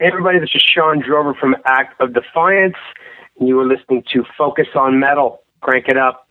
[0.00, 2.74] Hey everybody, this is Shawn Drover from Act of Defiance,
[3.38, 5.44] and you are listening to Focus on Metal.
[5.60, 6.26] Crank it up.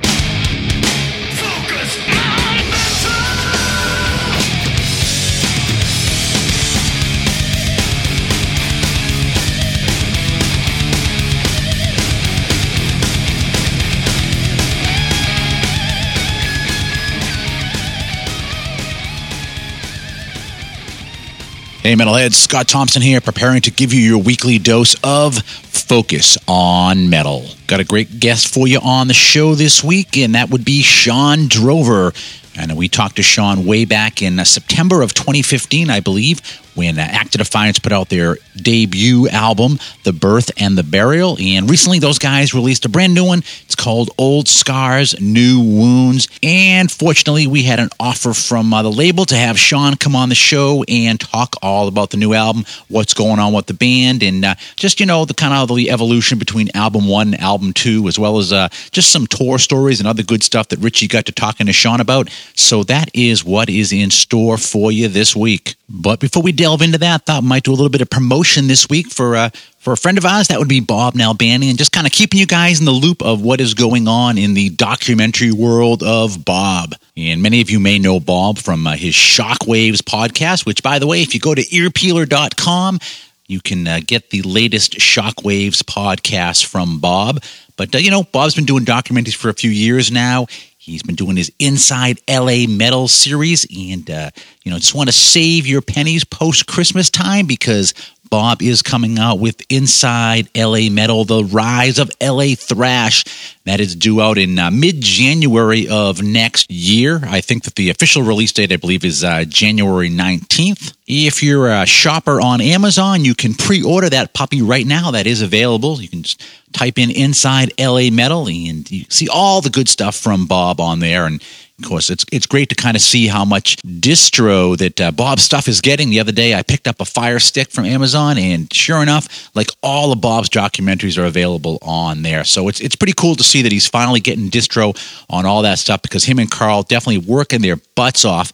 [21.84, 27.10] Hey, Metalheads, Scott Thompson here, preparing to give you your weekly dose of Focus on
[27.10, 27.44] Metal.
[27.74, 30.84] Got a great guest for you on the show this week, and that would be
[30.84, 32.14] Shawn Drover.
[32.56, 36.40] And we talked to Shawn way back in uh, September of 2015, I believe,
[36.76, 41.38] when uh, Act of Defiance put out their debut album, The Birth and the Burial.
[41.40, 43.40] And recently, those guys released a brand new one.
[43.66, 46.28] It's called Old Scars, New Wounds.
[46.44, 50.30] And fortunately, we had an offer from uh, the label to have Shawn come on
[50.30, 54.22] the show and talk all about the new album, what's going on with the band,
[54.22, 57.63] and uh, just, you know, the kind of the evolution between album one and album
[57.72, 61.08] two, as well as uh, just some tour stories and other good stuff that Richie
[61.08, 62.30] got to talking to Shawn about.
[62.56, 65.76] So that is what is in store for you this week.
[65.88, 68.90] But before we delve into that, thought might do a little bit of promotion this
[68.90, 70.48] week for uh, for a friend of ours.
[70.48, 73.22] That would be Bob Nalbandian, and just kind of keeping you guys in the loop
[73.22, 76.96] of what is going on in the documentary world of Bob.
[77.16, 81.06] And many of you may know Bob from uh, his Shockwaves podcast, which, by the
[81.06, 83.00] way, if you go to earpeeler.com,
[83.48, 87.44] you can uh, get the latest Shockwaves podcast from Bob.
[87.76, 90.48] But, uh, you know, Bob's been doing documentaries for a few years now.
[90.78, 94.32] He's been doing his Inside LA Metal series, and uh,
[94.64, 97.94] you know, just want to save your pennies post Christmas time because
[98.30, 103.24] Bob is coming out with Inside LA Metal: The Rise of LA Thrash.
[103.66, 107.22] That is due out in uh, mid January of next year.
[107.24, 110.94] I think that the official release date, I believe, is uh, January 19th.
[111.08, 115.12] If you're a shopper on Amazon, you can pre order that puppy right now.
[115.12, 116.02] That is available.
[116.02, 116.44] You can just
[116.74, 121.00] type in Inside LA Metal and you see all the good stuff from Bob on
[121.00, 121.26] there.
[121.26, 121.42] And
[121.80, 125.42] of course, it's it's great to kind of see how much distro that uh, Bob's
[125.42, 126.12] stuff is getting.
[126.12, 129.70] The other day, I picked up a Fire Stick from Amazon, and sure enough, like
[129.82, 132.44] all of Bob's documentaries are available on there.
[132.44, 134.96] So it's it's pretty cool to see that he's finally getting distro
[135.32, 138.52] on all that stuff because him and Carl definitely working their butts off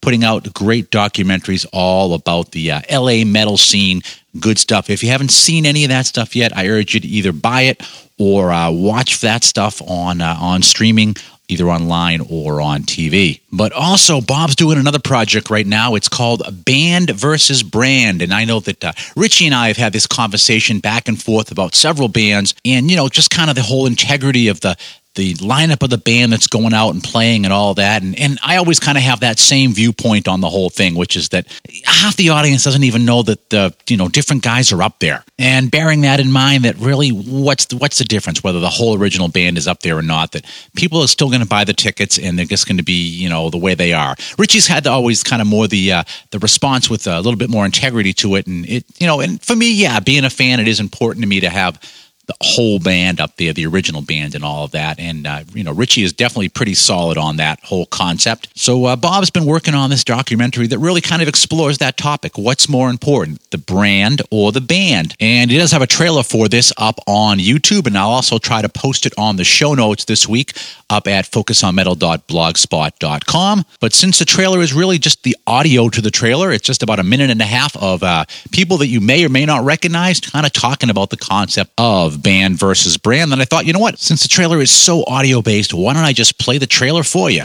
[0.00, 4.00] putting out great documentaries all about the uh, LA metal scene.
[4.38, 4.90] Good stuff.
[4.90, 7.62] If you haven't seen any of that stuff yet, I urge you to either buy
[7.62, 7.82] it
[8.18, 11.16] or uh, watch that stuff on uh, on streaming
[11.48, 13.40] either online or on TV.
[13.50, 15.94] But also, Bob's doing another project right now.
[15.94, 18.22] It's called Band versus Brand.
[18.22, 21.50] And I know that uh, Richie and I have had this conversation back and forth
[21.50, 24.76] about several bands and, you know, just kind of the whole integrity of the
[25.18, 28.02] the lineup of the band that's going out and playing and all that.
[28.02, 31.16] And, and I always kind of have that same viewpoint on the whole thing, which
[31.16, 31.48] is that
[31.84, 35.24] half the audience doesn't even know that the, you know, different guys are up there.
[35.36, 38.96] And bearing that in mind, that really what's the, what's the difference whether the whole
[38.96, 40.30] original band is up there or not?
[40.32, 40.46] That
[40.76, 43.28] people are still going to buy the tickets and they're just going to be, you
[43.28, 44.14] know, the way they are.
[44.38, 47.66] Richie's had always kind of more the, uh, the response with a little bit more
[47.66, 48.46] integrity to it.
[48.46, 51.28] And it, you know, and for me, yeah, being a fan, it is important to
[51.28, 51.80] me to have
[52.28, 55.00] the whole band up there, the original band, and all of that.
[55.00, 58.50] And uh, you know, Richie is definitely pretty solid on that whole concept.
[58.54, 62.36] So uh, Bob's been working on this documentary that really kind of explores that topic.
[62.36, 65.14] What's more important, the brand or the band?
[65.18, 68.60] And he does have a trailer for this up on YouTube, and I'll also try
[68.60, 70.52] to post it on the show notes this week
[70.90, 73.64] up at focusonmetal.blogspot.com.
[73.80, 76.98] But since the trailer is really just the audio to the trailer, it's just about
[76.98, 80.18] a minute and a half of uh, people that you may or may not recognize,
[80.20, 83.32] kind of talking about the concept of band versus brand.
[83.32, 83.98] Then I thought, you know what?
[83.98, 87.30] Since the trailer is so audio based, why don't I just play the trailer for
[87.30, 87.44] you?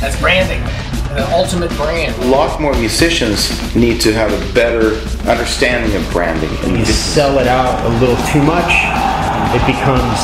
[0.00, 0.62] That's branding.
[1.14, 2.12] The ultimate brand.
[2.24, 4.96] A lot more musicians need to have a better
[5.30, 6.50] understanding of branding.
[6.50, 8.72] If you sell it out a little too much,
[9.54, 10.18] it becomes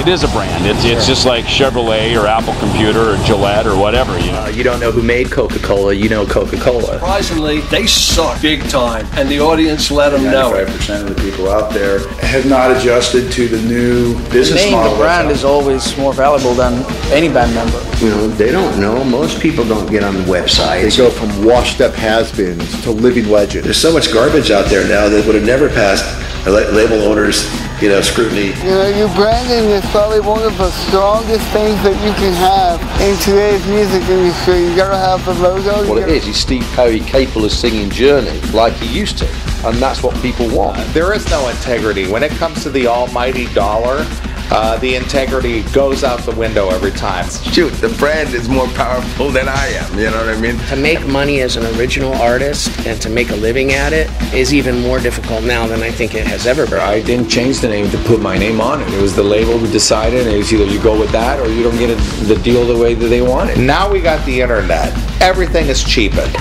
[0.00, 0.66] it is a brand.
[0.66, 4.18] It's it's just like Chevrolet or Apple Computer or Gillette or whatever.
[4.18, 5.94] You know, uh, you don't know who made Coca-Cola.
[5.94, 6.94] You know Coca-Cola.
[6.94, 10.50] Surprisingly, they suck big time, and the audience let them know.
[10.50, 14.70] Ninety-five percent of the people out there have not adjusted to the new business the
[14.70, 14.92] name, model.
[14.92, 17.78] The brand is always more valuable than any band member.
[18.04, 19.04] You know, they don't know.
[19.04, 20.82] Most people don't get on the website.
[20.82, 23.64] They go from washed-up has-beens to living legends.
[23.64, 26.04] There's so much garbage out there now that would have never passed
[26.46, 27.44] label owners
[27.80, 28.48] you know, scrutiny.
[28.62, 32.80] You know, your branding is probably one of the strongest things that you can have
[33.00, 34.60] in today's music industry.
[34.60, 35.88] You gotta have the logo.
[35.88, 39.28] What it is, is Steve Perry capable of singing Journey like he used to,
[39.66, 40.78] and that's what people want.
[40.94, 44.06] There is no integrity when it comes to the almighty dollar.
[44.50, 47.28] uh, the integrity goes out the window every time.
[47.52, 49.98] Shoot, the brand is more powerful than I am.
[49.98, 50.58] You know what I mean?
[50.68, 54.52] To make money as an original artist and to make a living at it is
[54.52, 56.80] even more difficult now than I think it has ever been.
[56.80, 58.88] I didn't change the name to put my name on it.
[58.92, 61.62] It was the label who decided, and was either you go with that or you
[61.62, 61.96] don't get
[62.26, 63.58] the deal the way that they want it.
[63.58, 64.92] Now we got the internet.
[65.20, 66.34] Everything is cheapened.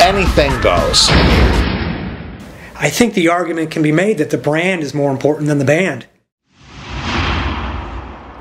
[0.00, 1.08] Anything goes.
[2.74, 5.64] I think the argument can be made that the brand is more important than the
[5.64, 6.06] band.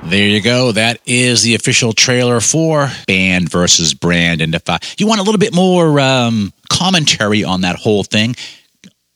[0.03, 0.71] There you go.
[0.71, 4.42] That is the official trailer for Band versus Brand.
[4.42, 8.36] And if you want a little bit more um, commentary on that whole thing,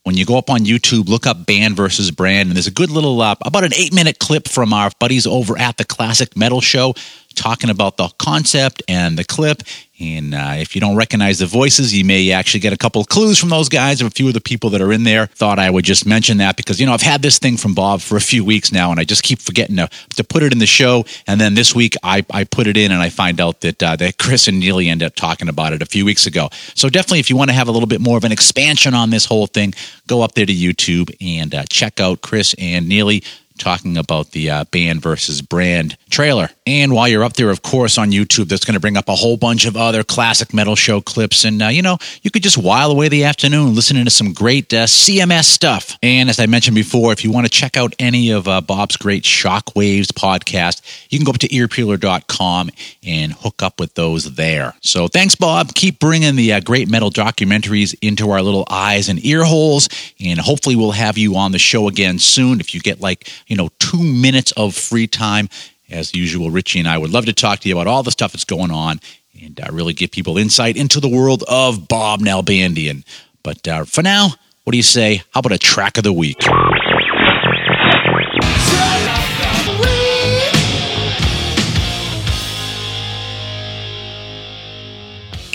[0.04, 2.92] when you go up on YouTube, look up Band versus Brand, and there's a good
[2.92, 6.62] little, uh, about an eight minute clip from our buddies over at the Classic Metal
[6.62, 6.94] Show
[7.36, 9.62] talking about the concept and the clip.
[9.98, 13.08] And uh, if you don't recognize the voices, you may actually get a couple of
[13.08, 14.02] clues from those guys.
[14.02, 16.58] A few of the people that are in there thought I would just mention that
[16.58, 19.00] because, you know, I've had this thing from Bob for a few weeks now, and
[19.00, 21.06] I just keep forgetting to, to put it in the show.
[21.28, 23.96] And then this week, I, I put it in, and I find out that, uh,
[23.96, 26.50] that Chris and Neely ended up talking about it a few weeks ago.
[26.74, 29.12] So definitely, if you want to have a little bit more of an expansion on
[29.12, 29.74] this whole thing,
[30.08, 33.24] go up there to YouTube and uh, check out Chris and Neely
[33.58, 36.50] talking about the uh, band versus brand trailer.
[36.66, 39.16] And while you're up there, of course, on YouTube, that's going to bring up a
[39.16, 41.44] whole bunch of other classic metal show clips.
[41.44, 44.74] And, uh, you know, you could just while away the afternoon listening to some great
[44.74, 45.98] uh, CMS stuff.
[46.02, 48.98] And as I mentioned before, if you want to check out any of uh, Bob's
[48.98, 52.72] great Shockwaves podcast, you can go up to earpeeler.com
[53.06, 54.74] and hook up with those there.
[54.82, 55.74] So thanks, Bob.
[55.76, 59.90] Keep bringing the uh, great metal documentaries into our little eyes and ear holes.
[60.20, 62.60] And hopefully, we'll have you on the show again soon.
[62.60, 65.50] If you get like you know, two minutes of free time.
[65.90, 68.32] As usual, Richie and I would love to talk to you about all the stuff
[68.32, 69.00] that's going on
[69.40, 73.04] and uh, really give people insight into the world of Bob Nalbandian.
[73.44, 74.30] But uh, for now,
[74.64, 75.22] what do you say?
[75.32, 76.44] How about a track of the week?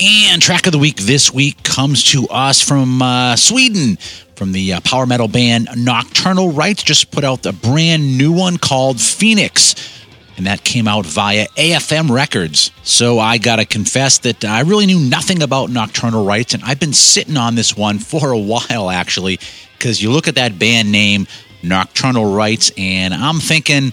[0.02, 3.96] And track of the week this week comes to us from uh, Sweden
[4.36, 6.84] from the uh, power metal band Nocturnal Rites.
[6.84, 9.99] Just put out a brand new one called Phoenix.
[10.40, 12.70] And that came out via AFM Records.
[12.82, 16.54] So I got to confess that I really knew nothing about Nocturnal Rites.
[16.54, 19.38] And I've been sitting on this one for a while, actually,
[19.76, 21.26] because you look at that band name,
[21.62, 23.92] Nocturnal Rites, and I'm thinking,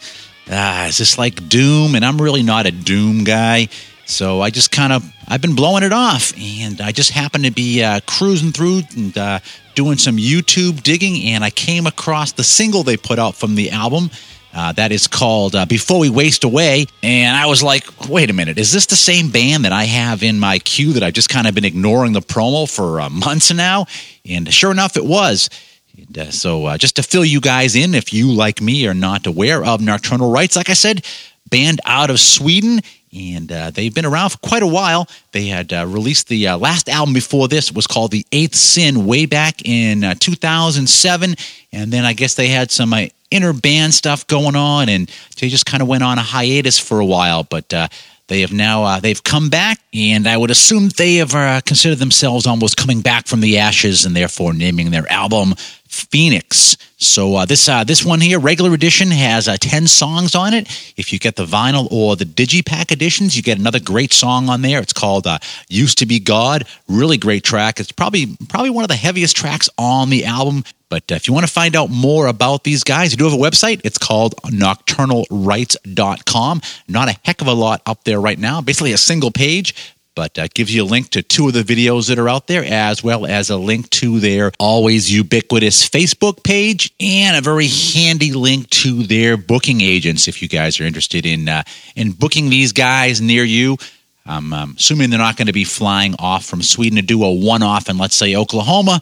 [0.50, 1.96] ah, is this like Doom?
[1.96, 3.68] And I'm really not a Doom guy.
[4.06, 7.52] So I just kind of I've been blowing it off, and I just happened to
[7.52, 9.40] be uh, cruising through and uh,
[9.76, 13.72] doing some YouTube digging, and I came across the single they put out from the
[13.72, 14.12] album.
[14.58, 16.88] Uh, that is called uh, Before We Waste Away.
[17.04, 20.24] And I was like, wait a minute, is this the same band that I have
[20.24, 23.54] in my queue that I've just kind of been ignoring the promo for uh, months
[23.54, 23.86] now?
[24.28, 25.52] And sure enough, it was.
[25.96, 28.96] And, uh, so uh, just to fill you guys in, if you, like me, are
[28.96, 31.06] not aware of Nocturnal Rites, like I said,
[31.52, 32.80] band out of Sweden
[33.14, 35.08] and uh, they've been around for quite a while.
[35.32, 39.66] They had released the last album before this was called The Eighth Sin way back
[39.66, 41.36] in uh, 2007,
[41.72, 42.94] and then I guess they had some
[43.32, 47.00] inner band stuff going on, and they just kind of went on a hiatus for
[47.00, 47.74] a while, but.
[47.74, 47.88] Uh,
[48.28, 52.76] they have now they've come back, and I would assume they have considered themselves almost
[52.76, 55.56] coming back from the ashes, and therefore naming their album
[55.88, 56.76] Phoenix.
[57.00, 60.68] So uh, this uh, this one here, regular edition, has uh, ten songs on it.
[60.98, 64.64] If you get the vinyl or the digipack editions, you get another great song on
[64.64, 64.82] there.
[64.82, 65.38] It's called uh,
[65.70, 67.80] "Used to Be God." Really great track.
[67.80, 70.64] It's probably probably one of the heaviest tracks on the album.
[70.90, 73.34] But uh, if you want to find out more about these guys, you do have
[73.34, 73.80] a website.
[73.84, 76.62] It's called nocturnalrites.com.
[76.88, 78.60] Not a heck of a lot up there right now.
[78.62, 82.08] Basically, a single page but uh, gives you a link to two of the videos
[82.08, 86.92] that are out there, as well as a link to their always ubiquitous Facebook page
[87.00, 91.48] and a very handy link to their booking agents if you guys are interested in
[91.48, 91.62] uh,
[91.96, 93.78] in booking these guys near you.
[94.26, 97.32] I'm um, assuming they're not going to be flying off from Sweden to do a
[97.32, 99.00] one off in, let's say, Oklahoma,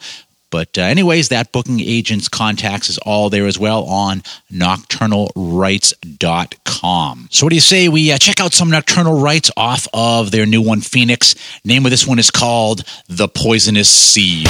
[0.56, 4.22] but, uh, anyways, that booking agent's contacts is all there as well on
[4.54, 7.28] nocturnalrites.com.
[7.30, 10.46] So, what do you say we uh, check out some Nocturnal Rites off of their
[10.46, 11.36] new one, Phoenix?
[11.66, 14.48] Name of this one is called The Poisonous Seed.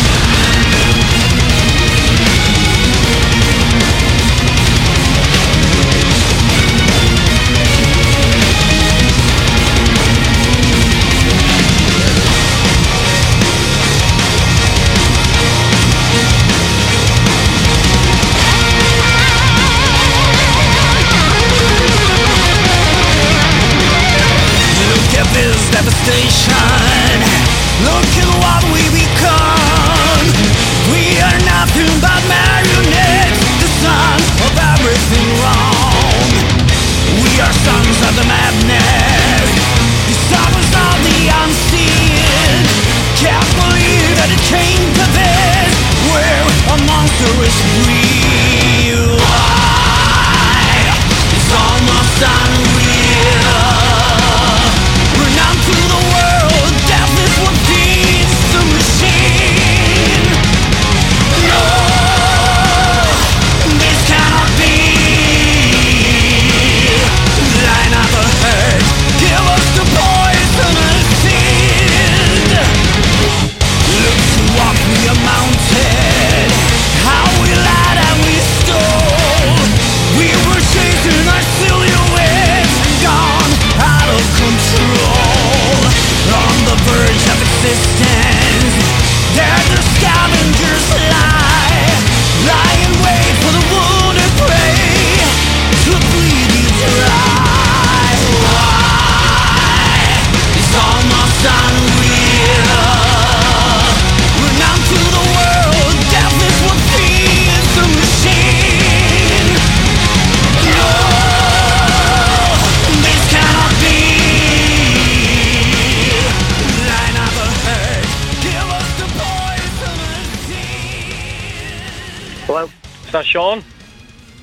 [123.16, 123.64] That Shawn?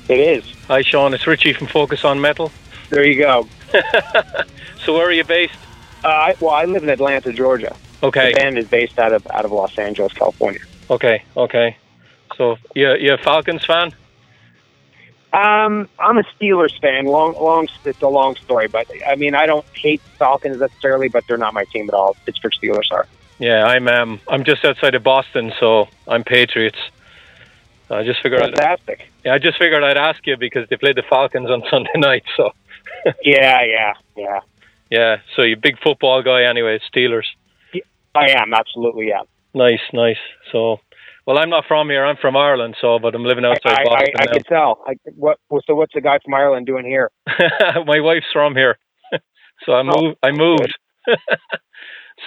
[0.09, 0.43] It is.
[0.67, 1.13] Hi, Shawn.
[1.13, 2.51] It's Richie from Focus on Metal.
[2.89, 3.47] There you go.
[4.83, 5.53] so where are you based?
[6.03, 7.75] Uh, I, well, I live in Atlanta, Georgia.
[8.01, 8.33] Okay.
[8.33, 10.59] The band is based out of out of Los Angeles, California.
[10.89, 11.77] Okay, okay.
[12.35, 13.93] So you you a Falcons fan?
[15.33, 17.05] Um, I'm a Steelers fan.
[17.05, 17.67] Long, long.
[17.85, 21.53] It's a long story, but I mean, I don't hate Falcons necessarily, but they're not
[21.53, 22.17] my team at all.
[22.25, 23.05] Pittsburgh Steelers are.
[23.37, 26.79] Yeah, I'm um I'm just outside of Boston, so I'm Patriots.
[27.95, 28.41] I just figured.
[28.41, 29.01] Fantastic.
[29.01, 31.91] I'd, yeah, I just figured I'd ask you because they played the Falcons on Sunday
[31.95, 32.23] night.
[32.35, 32.51] So.
[33.23, 34.39] yeah, yeah, yeah.
[34.89, 35.17] Yeah.
[35.35, 36.79] So you're a big football guy, anyway.
[36.93, 37.25] Steelers.
[38.15, 39.21] I am absolutely yeah.
[39.55, 40.17] Nice, nice.
[40.51, 40.79] So,
[41.25, 42.05] well, I'm not from here.
[42.05, 44.13] I'm from Ireland, so but I'm living outside I, Boston.
[44.17, 44.83] I, I, I can tell.
[44.87, 45.39] I, what?
[45.65, 47.11] So what's the guy from Ireland doing here?
[47.85, 48.77] My wife's from here,
[49.65, 50.17] so I moved.
[50.21, 50.77] I moved.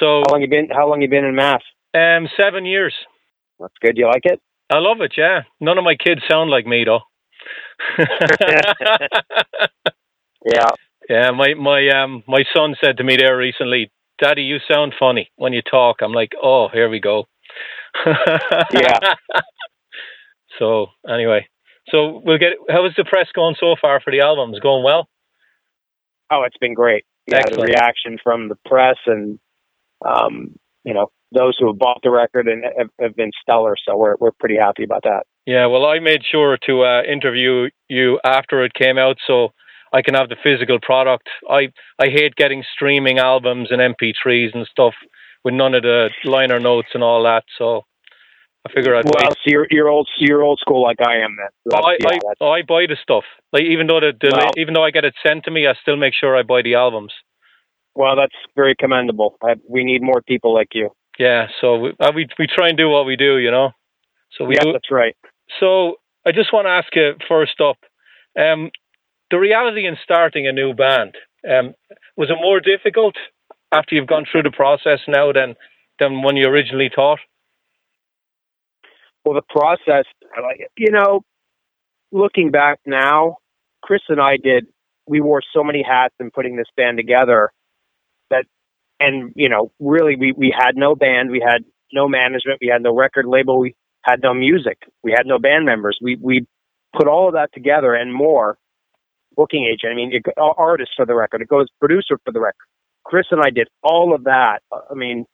[0.01, 0.69] so how long you been?
[0.71, 1.63] How long you been in Mass?
[1.95, 2.95] Um, seven years.
[3.59, 3.97] That's good.
[3.97, 4.41] You like it?
[4.71, 5.15] I love it.
[5.17, 5.43] Yeah.
[5.61, 7.01] None of my kids sound like me though.
[10.45, 10.71] yeah.
[11.09, 11.31] Yeah.
[11.31, 15.53] My my um my son said to me there recently, Daddy, you sound funny when
[15.53, 15.97] you talk.
[16.03, 17.27] I'm like, oh, here we go.
[18.75, 19.15] yeah.
[20.59, 21.47] So anyway,
[21.91, 22.55] so we'll get.
[22.69, 24.59] How is the press going so far for the albums?
[24.61, 25.09] Going well?
[26.31, 27.05] Oh, it's been great.
[27.27, 27.61] Yeah, Excellent.
[27.61, 29.39] the reaction from the press and
[30.05, 33.75] um, you know those who have bought the record and have, have been stellar.
[33.87, 35.25] So we're we're pretty happy about that.
[35.47, 35.67] Yeah.
[35.67, 39.51] Well, I made sure to uh, interview you after it came out, so
[39.93, 41.29] I can have the physical product.
[41.49, 41.69] I
[41.99, 44.95] I hate getting streaming albums and MP3s and stuff
[45.45, 47.45] with none of the liner notes and all that.
[47.59, 47.83] So
[48.67, 51.73] I figure I'd well, so you're you're old you're old school like I am then.
[51.73, 53.25] So I, yeah, I, I buy the stuff.
[53.53, 55.75] Like even though the, the Well- even though I get it sent to me, I
[55.83, 57.13] still make sure I buy the albums.
[57.95, 59.37] well, that's very commendable.
[59.43, 60.91] I, we need more people like you.
[61.19, 63.71] Yeah, so we, uh, we we try and do what we do, you know.
[64.33, 64.73] So we yeah, do.
[64.73, 65.17] that's right.
[65.61, 65.97] So
[66.27, 67.79] I just want to ask you first up,
[68.39, 68.71] um,
[69.31, 71.15] the reality in starting a new band.
[71.49, 71.75] Um,
[72.17, 73.15] was it more difficult
[73.73, 75.55] after you've gone through the process now than
[75.99, 77.21] than when you originally thought?
[79.25, 80.05] Well, the process,
[80.41, 81.23] like, you know,
[82.13, 83.39] looking back now,
[83.83, 84.67] Chris and I did,
[85.09, 87.51] we wore so many hats in putting this band together
[88.99, 92.83] and, you know, really we, we had no band, we had no management, we had
[92.83, 95.99] no record label, we had no music, we had no band members.
[96.01, 96.47] We, we
[96.97, 98.59] put all of that together and more.
[99.37, 102.65] Booking agent, I mean, it, artist for the record, it goes producer for the record.
[103.05, 104.61] Chris and I did all of that.
[104.73, 105.27] I mean,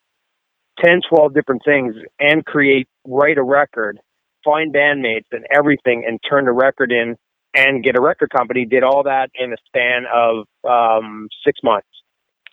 [0.85, 4.01] 10, 12 different things and create, write a record,
[4.45, 7.17] find bandmates and everything and turn the record in
[7.55, 8.67] and get a record company.
[8.67, 11.89] Did all that in a span of um, six months.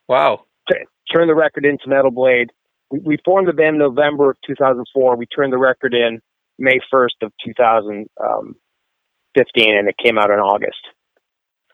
[0.07, 0.45] Wow.
[0.71, 0.79] T-
[1.13, 2.51] turn the record into Metal Blade.
[2.91, 5.15] We, we formed the band in November of 2004.
[5.15, 6.19] We turned the record in
[6.57, 10.81] May 1st of 2015 and it came out in August.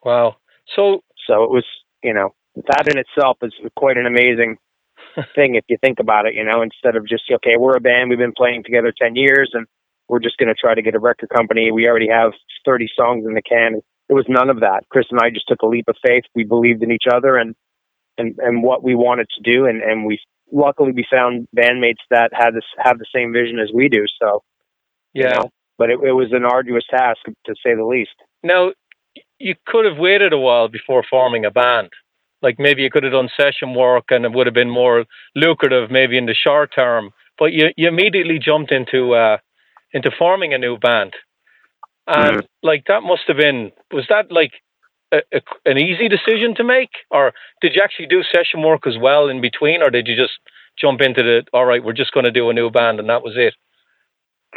[0.04, 0.36] Wow.
[0.76, 1.66] So So it was,
[2.04, 4.58] you know, that in itself is quite an amazing
[5.36, 8.10] thing if you think about it, you know, instead of just, okay, we're a band,
[8.10, 9.66] we've been playing together 10 years and
[10.08, 11.72] we're just going to try to get a record company.
[11.72, 12.34] We already have
[12.66, 13.82] 30 songs in the can.
[14.08, 14.84] It was none of that.
[14.90, 16.24] Chris and I just took a leap of faith.
[16.36, 17.56] We believed in each other and,
[18.18, 19.66] and, and what we wanted to do.
[19.66, 20.20] And, and we,
[20.52, 24.06] luckily we found bandmates that had this, have the same vision as we do.
[24.22, 24.44] So,
[25.14, 25.24] yeah.
[25.24, 28.16] you know, but it, it was an arduous task to say the least.
[28.44, 28.72] Now,
[29.40, 31.90] you could have waited a while before forming a band.
[32.42, 35.06] Like maybe you could have done session work and it would have been more
[35.36, 37.12] lucrative maybe in the short term.
[37.38, 39.38] But you, you immediately jumped into uh,
[39.94, 41.14] into forming a new band.
[42.08, 42.46] And Mm-hmm.
[42.62, 44.52] like that must have been was that like
[45.18, 45.42] a, a,
[45.72, 49.42] an easy decision to make or did you actually do session work as well in
[49.42, 50.34] between or did you just
[50.80, 53.24] jump into the all right we're just going to do a new band and that
[53.24, 53.54] was it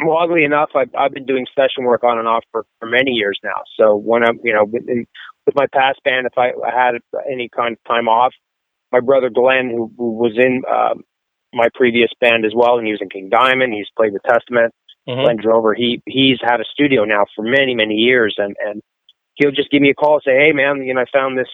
[0.05, 3.11] Well, oddly enough, I've, I've been doing session work on and off for, for many
[3.11, 3.61] years now.
[3.77, 5.05] So when I'm, you know, in,
[5.45, 6.93] with my past band, if I had
[7.29, 8.33] any kind of time off,
[8.91, 11.03] my brother Glenn, who, who was in um,
[11.53, 14.73] my previous band as well, and he was in King Diamond, he's played with Testament,
[15.07, 15.23] Mhm.
[15.23, 15.73] Glenn Drover.
[15.75, 18.81] He he's had a studio now for many many years, and and
[19.39, 21.49] he'll just give me a call and say, hey man, you know, I found this,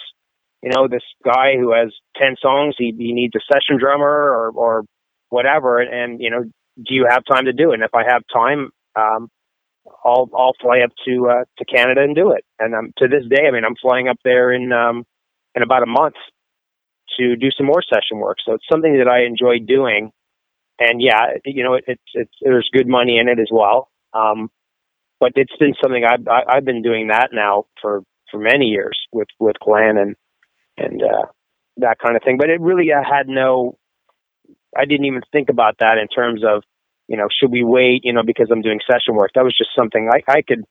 [0.61, 2.75] you know, this guy who has ten songs.
[2.77, 4.83] He he needs a session drummer or or
[5.29, 7.75] whatever, and, and you know, do you have time to do it?
[7.75, 9.29] And if I have time, um,
[10.03, 12.43] I'll I'll fly up to uh, to Canada and do it.
[12.59, 15.05] And um, to this day, I mean, I'm flying up there in um,
[15.55, 16.15] in about a month
[17.19, 18.37] to do some more session work.
[18.45, 20.11] So it's something that I enjoy doing.
[20.79, 23.89] And yeah, you know, it, it's it's there's good money in it as well.
[24.13, 24.49] Um,
[25.25, 29.27] but it's been something I've I've been doing that now for for many years with
[29.39, 30.15] with Glenn and
[30.77, 31.25] and uh,
[31.77, 32.37] that kind of thing.
[32.37, 33.77] But it really I had no
[34.77, 36.63] I didn't even think about that in terms of
[37.07, 39.31] you know, should we wait, you know, because I'm doing session work?
[39.35, 40.63] That was just something I, I could,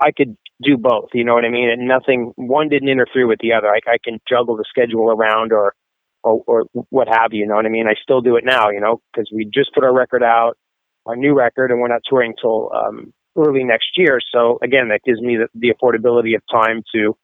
[0.00, 1.70] I could do both, you know what I mean?
[1.70, 3.68] And nothing, one didn't interfere with the other.
[3.68, 5.74] I, I can juggle the schedule around or,
[6.22, 7.86] or, or what have you, you know what I mean?
[7.86, 10.58] I still do it now, you know, because we just put our record out,
[11.06, 14.20] our new record, and we're not touring till um, early next year.
[14.32, 17.16] So again, that gives me the, the affordability of time to,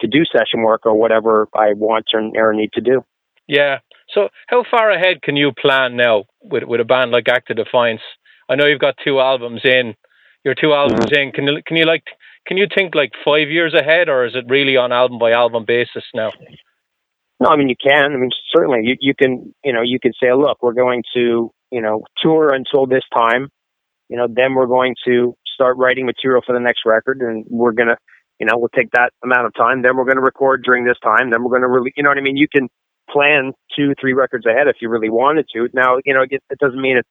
[0.00, 3.04] to do session work or whatever I want or, or need to do.
[3.46, 3.78] Yeah.
[4.12, 7.56] So how far ahead can you plan now with with a band like Act of
[7.56, 8.00] Defiance?
[8.48, 9.94] I know you've got two albums in.
[10.44, 11.32] Your two albums in.
[11.32, 12.04] Can you can you like
[12.46, 15.64] can you think like five years ahead, or is it really on album by album
[15.66, 16.30] basis now?
[17.40, 18.12] No, I mean you can.
[18.12, 21.50] I mean certainly you you can you know you can say, look, we're going to
[21.70, 23.48] you know tour until this time.
[24.10, 27.72] You know, then we're going to start writing material for the next record, and we're
[27.72, 27.96] gonna
[28.38, 29.82] you know we'll take that amount of time.
[29.82, 31.30] Then we're going to record during this time.
[31.30, 32.36] Then we're going to really you know what I mean.
[32.36, 32.68] You can
[33.10, 35.68] plan two, three records ahead if you really wanted to.
[35.72, 37.08] Now, you know, it, it doesn't mean it's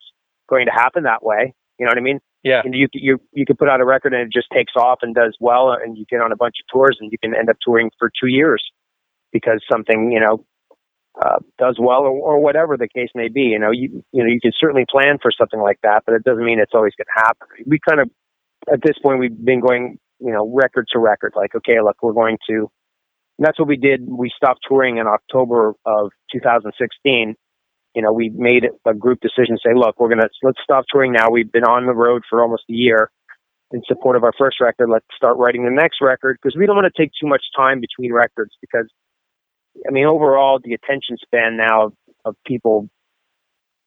[0.49, 1.53] going to happen that way.
[1.79, 2.19] You know what I mean?
[2.43, 2.62] Yeah.
[2.63, 5.15] And you you you can put out a record and it just takes off and
[5.15, 7.56] does well, and you get on a bunch of tours and you can end up
[7.65, 8.63] touring for two years
[9.32, 10.45] because something you know
[11.21, 13.41] uh, does well or, or whatever the case may be.
[13.41, 16.23] You know, you you know you can certainly plan for something like that, but it
[16.23, 17.47] doesn't mean it's always going to happen.
[17.65, 18.10] We kind of
[18.71, 22.13] at this point we've been going you know record to record, like okay, look, we're
[22.13, 22.69] going to
[23.38, 24.08] and that's what we did.
[24.08, 27.36] We stopped touring in October of 2016.
[27.95, 31.13] You know, we made a group decision say, look, we're going to, let's stop touring
[31.13, 31.30] now.
[31.30, 33.12] We've been on the road for almost a year
[33.71, 34.89] in support of our first record.
[34.89, 37.82] Let's start writing the next record because we don't want to take too much time
[37.82, 38.88] between records because,
[39.88, 41.93] I mean, overall, the attention span now of,
[42.26, 42.89] of people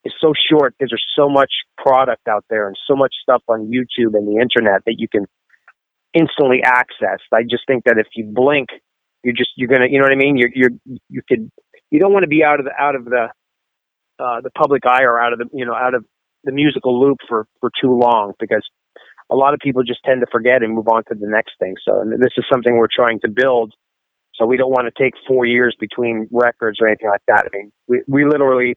[0.06, 3.70] is so short because there's so much product out there and so much stuff on
[3.70, 5.26] YouTube and the internet that you can
[6.14, 7.20] instantly access.
[7.32, 8.68] I just think that if you blink,
[9.22, 10.36] you're just you're gonna you know what I mean.
[10.36, 10.70] You're you're
[11.08, 11.50] you could
[11.90, 13.28] you don't want to be out of the out of the
[14.18, 16.04] uh, the public eye or out of the you know out of
[16.44, 18.62] the musical loop for for too long because
[19.30, 21.74] a lot of people just tend to forget and move on to the next thing.
[21.84, 23.74] So this is something we're trying to build.
[24.34, 27.46] So we don't want to take four years between records or anything like that.
[27.46, 28.76] I mean, we we literally,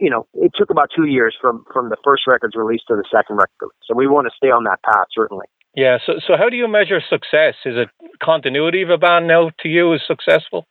[0.00, 3.04] you know, it took about two years from from the first record's release to the
[3.14, 3.70] second record.
[3.86, 5.46] So we want to stay on that path certainly.
[5.74, 5.98] Yeah.
[6.04, 7.54] So, so how do you measure success?
[7.64, 7.88] Is it
[8.22, 10.66] continuity of a band now to you is successful?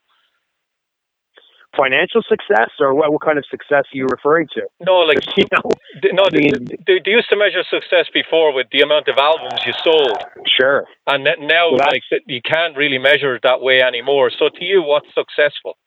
[1.76, 4.62] Financial success, or what, what kind of success are you referring to?
[4.82, 5.72] No, like you know,
[6.12, 6.26] no.
[6.30, 6.52] They,
[6.86, 10.20] they, they, used to measure success before with the amount of albums you sold.
[10.60, 10.84] Sure.
[11.08, 14.32] And now, well, like you can't really measure it that way anymore.
[14.38, 15.78] So, to you, what's successful?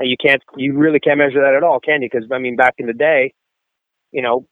[0.00, 0.42] You can't.
[0.56, 2.08] You really can't measure that at all, can you?
[2.12, 3.32] Because I mean, back in the day,
[4.12, 4.46] you know,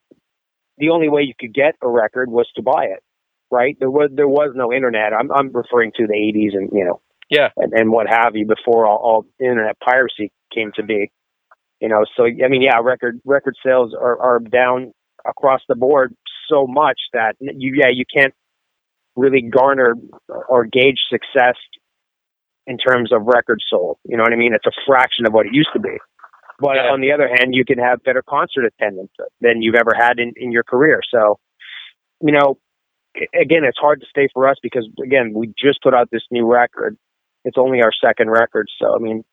[0.77, 3.03] the only way you could get a record was to buy it
[3.51, 3.77] right?
[3.79, 5.13] There was there was no internet.
[5.13, 8.45] I'm I'm referring to the 80s and you know yeah and, and what have you
[8.45, 11.11] before all, all internet piracy came to be.
[11.79, 14.93] You know, so I mean, yeah, record record sales are are down
[15.27, 16.15] across the board
[16.49, 18.33] so much that you yeah you can't
[19.15, 19.95] really garner
[20.49, 21.55] or gauge success
[22.67, 23.97] in terms of records sold.
[24.03, 24.53] You know what I mean?
[24.53, 25.97] It's a fraction of what it used to be.
[26.59, 26.91] But yeah.
[26.91, 30.33] on the other hand, you can have better concert attendance than you've ever had in,
[30.35, 31.01] in your career.
[31.09, 31.39] So,
[32.21, 32.57] you know,
[33.39, 36.51] again, it's hard to stay for us because again, we just put out this new
[36.51, 36.97] record.
[37.45, 39.23] It's only our second record, so I mean,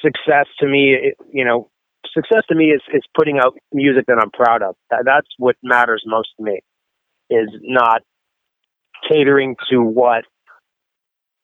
[0.00, 1.70] success to me, it, you know,
[2.14, 4.76] success to me is is putting out music that I'm proud of.
[4.90, 6.60] That, that's what matters most to me.
[7.28, 8.02] Is not
[9.10, 10.24] catering to what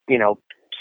[0.08, 0.38] you know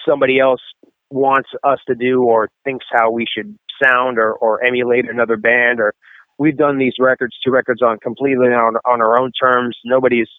[0.07, 0.61] somebody else
[1.09, 5.79] wants us to do or thinks how we should sound or or emulate another band
[5.79, 5.93] or
[6.39, 9.77] we've done these records, two records on completely on, on our own terms.
[9.85, 10.29] Nobody's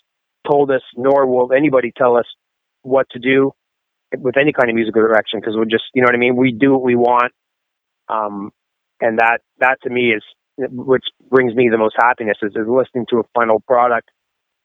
[0.50, 2.26] told us, nor will anybody tell us
[2.82, 3.52] what to do
[4.18, 6.34] with any kind of musical direction because we're just, you know what I mean?
[6.36, 7.32] We do what we want.
[8.08, 8.50] Um,
[9.00, 10.22] and that, that to me is,
[10.56, 14.10] which brings me the most happiness is, is listening to a final product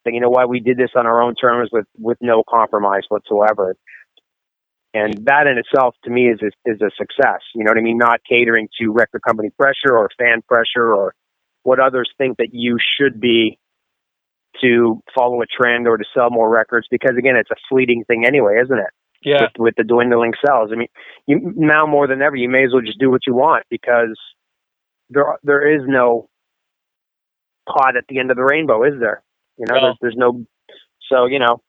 [0.03, 3.03] that you know why we did this on our own terms with, with no compromise
[3.09, 3.75] whatsoever.
[4.95, 7.41] And that in itself, to me, is, is is a success.
[7.53, 7.97] You know what I mean?
[7.97, 11.13] Not catering to record company pressure or fan pressure or
[11.63, 13.59] what others think that you should be
[14.61, 18.23] to follow a trend or to sell more records because again it's a fleeting thing
[18.25, 18.89] anyway isn't it
[19.21, 20.87] yeah with, with the dwindling sales i mean
[21.27, 24.17] you now more than ever you may as well just do what you want because
[25.09, 26.29] there there is no
[27.67, 29.23] pot at the end of the rainbow is there
[29.57, 29.81] you know no.
[29.81, 30.45] there's, there's no
[31.11, 31.61] so you know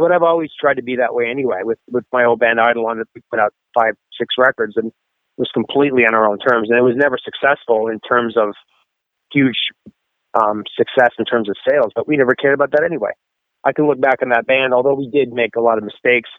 [0.00, 3.02] but i've always tried to be that way anyway with with my old band Eidolon
[3.14, 4.94] we put out five six records and it
[5.38, 8.54] was completely on our own terms and it was never successful in terms of
[9.32, 9.56] huge
[10.34, 13.10] um, success in terms of sales, but we never cared about that anyway.
[13.64, 16.30] I can look back on that band, although we did make a lot of mistakes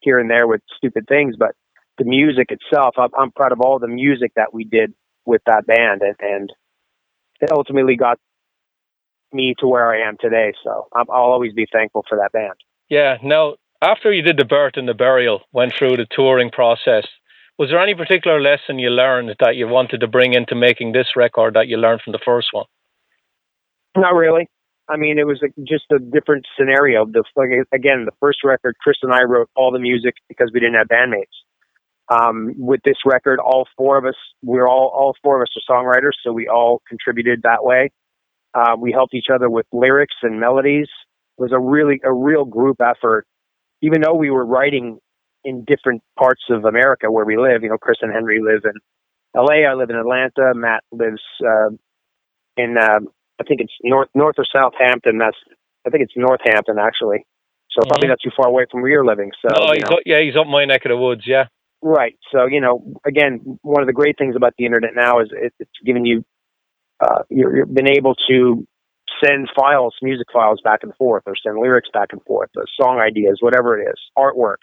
[0.00, 1.52] here and there with stupid things, but
[1.98, 4.92] the music itself, I'm, I'm proud of all the music that we did
[5.24, 6.50] with that band, and, and
[7.40, 8.18] it ultimately got
[9.32, 10.52] me to where I am today.
[10.64, 12.54] So i will always be thankful for that band.
[12.88, 13.16] Yeah.
[13.22, 17.06] Now, after you did the birth and the burial, went through the touring process,
[17.58, 21.08] was there any particular lesson you learned that you wanted to bring into making this
[21.16, 22.66] record that you learned from the first one?
[23.96, 24.48] Not really.
[24.88, 27.06] I mean, it was just a different scenario.
[27.06, 27.24] The
[27.72, 30.88] again, the first record, Chris and I wrote all the music because we didn't have
[30.88, 31.32] bandmates.
[32.12, 35.74] Um, with this record, all four of us, we're all all four of us are
[35.74, 37.92] songwriters, so we all contributed that way.
[38.52, 40.88] Uh, we helped each other with lyrics and melodies.
[41.36, 43.26] Was a really a real group effort.
[43.82, 44.98] Even though we were writing
[45.44, 48.80] in different parts of America where we live, you know, Chris and Henry live in
[49.36, 49.66] L.A.
[49.66, 50.54] I live in Atlanta.
[50.54, 51.70] Matt lives uh,
[52.56, 53.00] in uh,
[53.40, 55.18] I think it's north north or Southampton.
[55.18, 55.36] That's
[55.86, 57.26] I think it's Northampton actually.
[57.70, 57.88] So mm-hmm.
[57.88, 59.30] probably not too far away from where you're living.
[59.42, 61.22] So no, he's up, yeah, he's up my neck of the woods.
[61.26, 61.46] Yeah.
[61.82, 62.16] Right.
[62.32, 65.52] So you know, again, one of the great things about the internet now is it,
[65.58, 66.24] it's given you
[67.00, 68.66] uh, you're, you've been able to
[69.24, 72.98] send files, music files back and forth, or send lyrics back and forth, or song
[72.98, 74.58] ideas, whatever it is, artwork.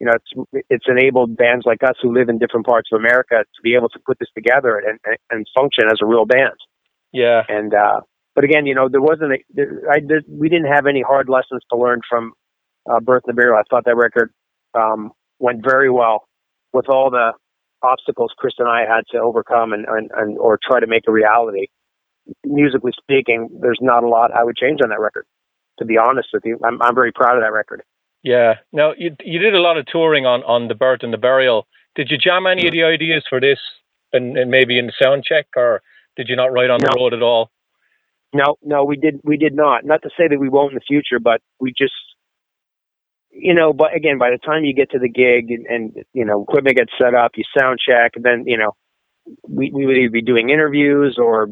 [0.00, 3.36] You know, it's it's enabled bands like us who live in different parts of America
[3.36, 6.58] to be able to put this together and and, and function as a real band.
[7.12, 7.42] Yeah.
[7.48, 8.00] And uh,
[8.34, 11.28] but again, you know, there wasn't a, there, I there, we didn't have any hard
[11.28, 12.32] lessons to learn from
[12.90, 13.56] uh, Birth and the Burial.
[13.56, 14.32] I thought that record
[14.74, 16.26] um, went very well
[16.72, 17.32] with all the
[17.82, 21.12] obstacles Chris and I had to overcome and, and, and or try to make a
[21.12, 21.66] reality.
[22.44, 25.26] Musically speaking, there's not a lot I would change on that record.
[25.78, 27.82] To be honest with you, I'm I'm very proud of that record.
[28.22, 28.54] Yeah.
[28.72, 31.66] Now you you did a lot of touring on on the birth and the burial.
[31.94, 33.58] Did you jam any of the ideas for this
[34.12, 35.82] and, and maybe in the sound check, or
[36.16, 36.88] did you not write on no.
[36.88, 37.50] the road at all?
[38.34, 39.20] No, no, we did.
[39.24, 39.84] We did not.
[39.84, 41.92] Not to say that we won't in the future, but we just,
[43.30, 43.72] you know.
[43.72, 46.76] But again, by the time you get to the gig and, and you know equipment
[46.76, 48.72] gets set up, you sound check, and then you know
[49.46, 51.48] we we would either be doing interviews or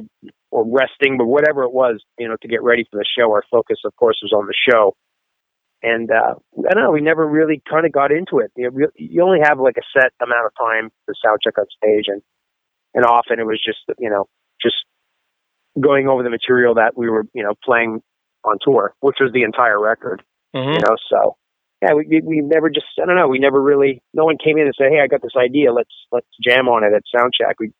[0.51, 3.31] or resting, but whatever it was, you know, to get ready for the show.
[3.31, 4.97] Our focus, of course, was on the show.
[5.83, 8.53] And uh, I don't know, we never really kind of got into it.
[8.57, 12.05] You, you only have like a set amount of time to sound check on stage,
[12.09, 12.21] and
[12.93, 14.29] and often it was just you know
[14.61, 14.77] just
[15.81, 18.03] going over the material that we were, you know, playing
[18.45, 20.23] on tour, which was the entire record.
[20.55, 20.73] Mm-hmm.
[20.73, 21.37] You know, so
[21.81, 24.65] yeah, we we never just I don't know, we never really no one came in
[24.65, 27.55] and said, Hey, I got this idea, let's let's jam on it at soundcheck.
[27.59, 27.73] We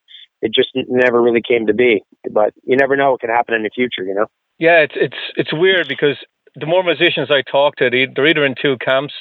[0.43, 2.03] it just never really came to be.
[2.31, 4.27] But you never know what can happen in the future, you know?
[4.59, 6.17] Yeah, it's it's it's weird because
[6.55, 9.15] the more musicians I talk to, they're either in two camps.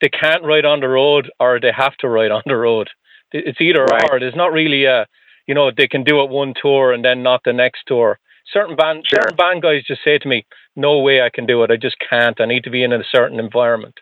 [0.00, 2.88] They can't ride on the road or they have to ride on the road.
[3.32, 4.10] It's either right.
[4.10, 4.18] or.
[4.18, 5.06] There's not really a
[5.46, 8.20] you know, they can do it one tour and then not the next tour.
[8.52, 9.20] Certain band, sure.
[9.20, 11.72] certain band guys just say to me, "No way, I can do it.
[11.72, 12.40] I just can't.
[12.40, 13.94] I need to be in a certain environment."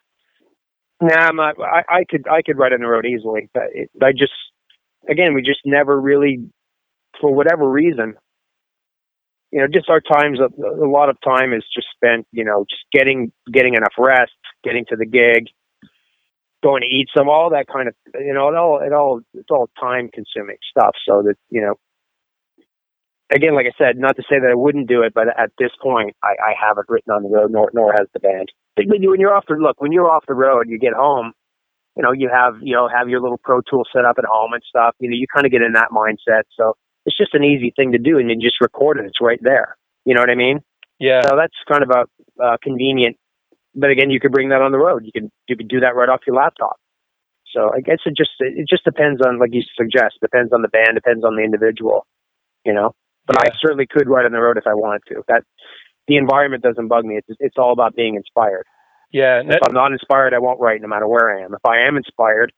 [1.01, 3.91] Nah, I'm not, I, I could, I could ride on the road easily, but it,
[4.03, 4.33] I just,
[5.09, 6.41] again, we just never really,
[7.21, 8.15] for whatever reason,
[9.51, 10.39] you know, just our times.
[10.41, 14.33] A, a lot of time is just spent, you know, just getting, getting enough rest,
[14.63, 15.47] getting to the gig,
[16.63, 19.51] going to eat some, all that kind of, you know, it all, it all, it's
[19.51, 20.95] all time consuming stuff.
[21.09, 21.75] So that, you know,
[23.31, 25.71] again, like I said, not to say that I wouldn't do it, but at this
[25.83, 28.49] point, I, I haven't written on the road, nor, nor has the band.
[28.77, 31.33] You, when you're off the, look, when you're off the road, you get home,
[31.97, 34.53] you know, you have, you know, have your little pro tool set up at home
[34.53, 36.43] and stuff, you know, you kind of get in that mindset.
[36.57, 36.75] So
[37.09, 39.07] it's just an easy thing to do and you just record it.
[39.07, 39.77] It's right there.
[40.05, 40.61] You know what I mean?
[41.01, 41.23] Yeah.
[41.23, 43.17] So that's kind of a uh, convenient
[43.75, 45.05] but again, you could bring that on the road.
[45.05, 46.77] You can you could do that right off your laptop.
[47.55, 50.17] So I guess it just it just depends on like you suggest.
[50.21, 50.95] Depends on the band.
[50.95, 52.07] Depends on the individual.
[52.65, 52.95] You know.
[53.27, 53.51] But yeah.
[53.53, 55.23] I certainly could ride on the road if I wanted to.
[55.29, 55.43] That
[56.09, 57.19] the environment doesn't bug me.
[57.19, 58.65] It's it's all about being inspired.
[59.13, 59.43] Yeah.
[59.45, 61.55] If I'm not inspired, I won't write no matter where I am.
[61.55, 62.53] If I am inspired,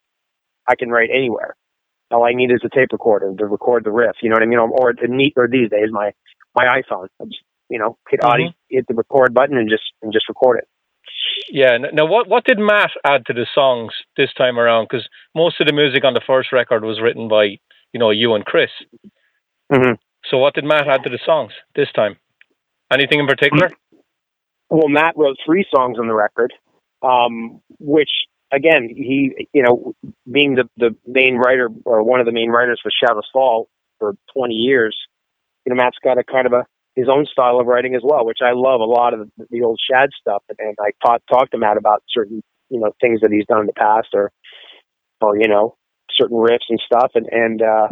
[0.66, 1.54] I can write anywhere.
[2.10, 4.16] All I need is a tape recorder to record the riff.
[4.22, 4.58] You know what I mean?
[4.58, 6.12] Or, or to neat or these days my
[6.54, 7.08] my iPhone.
[7.20, 8.30] I just you know hit mm-hmm.
[8.30, 10.68] audio, hit the record button and just and just record it.
[11.50, 11.78] Yeah.
[11.92, 14.88] Now, what what did Matt add to the songs this time around?
[14.90, 17.58] Because most of the music on the first record was written by
[17.92, 18.70] you know you and Chris.
[19.72, 19.94] Mm-hmm.
[20.30, 22.16] So, what did Matt add to the songs this time?
[22.92, 23.70] Anything in particular?
[24.68, 26.52] Well, Matt wrote three songs on the record,
[27.02, 28.10] um, which
[28.52, 29.94] again, he you know,
[30.30, 34.14] being the the main writer or one of the main writers for Shadows Fall for
[34.34, 34.96] 20 years,
[35.64, 36.64] you know, Matt's got a kind of a
[36.96, 39.62] his own style of writing as well, which I love a lot of the, the
[39.62, 40.42] old Shad stuff.
[40.58, 43.66] And I talked talked to Matt about certain you know things that he's done in
[43.66, 44.32] the past, or
[45.20, 45.76] or you know
[46.12, 47.12] certain riffs and stuff.
[47.14, 47.88] And and uh,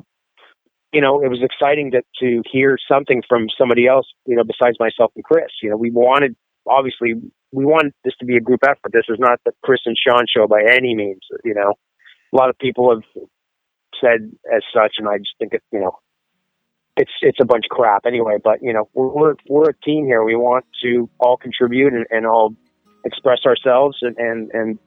[0.92, 4.77] you know it was exciting to to hear something from somebody else, you know, besides
[4.81, 5.51] myself and Chris.
[5.62, 6.35] You know, we wanted
[6.66, 7.14] obviously
[7.53, 8.93] we want this to be a group effort.
[8.93, 11.23] This is not the Chris and Shawn show by any means.
[11.45, 11.75] You know,
[12.33, 13.25] a lot of people have
[14.01, 15.99] said as such, and I just think it you know
[16.97, 18.37] it's it's a bunch of crap anyway.
[18.43, 20.23] But you know, we're we're, a team here.
[20.23, 22.55] We want to all contribute and, and all
[23.05, 24.79] express ourselves and and and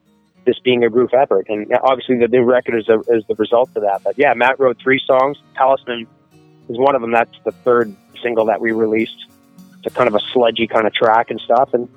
[0.46, 1.48] this being a group effort.
[1.50, 4.02] And obviously, the new record is, a, is the result of that.
[4.04, 5.38] But yeah, Matt wrote three songs.
[5.56, 6.08] Talisman
[6.70, 7.12] is one of them.
[7.12, 9.26] That's the third single that we released.
[9.78, 11.74] It's a kind of a sludgy kind of track and stuff.
[11.74, 11.88] And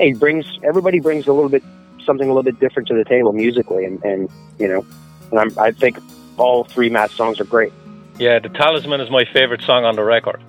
[0.00, 1.62] hey, brings everybody brings a little bit
[2.04, 3.84] something a little bit different to the table musically.
[3.84, 4.84] And, and you know,
[5.30, 5.98] and I'm, I think
[6.38, 7.72] all three Matt songs are great.
[8.18, 10.42] Yeah, the Talisman is my favorite song on the record.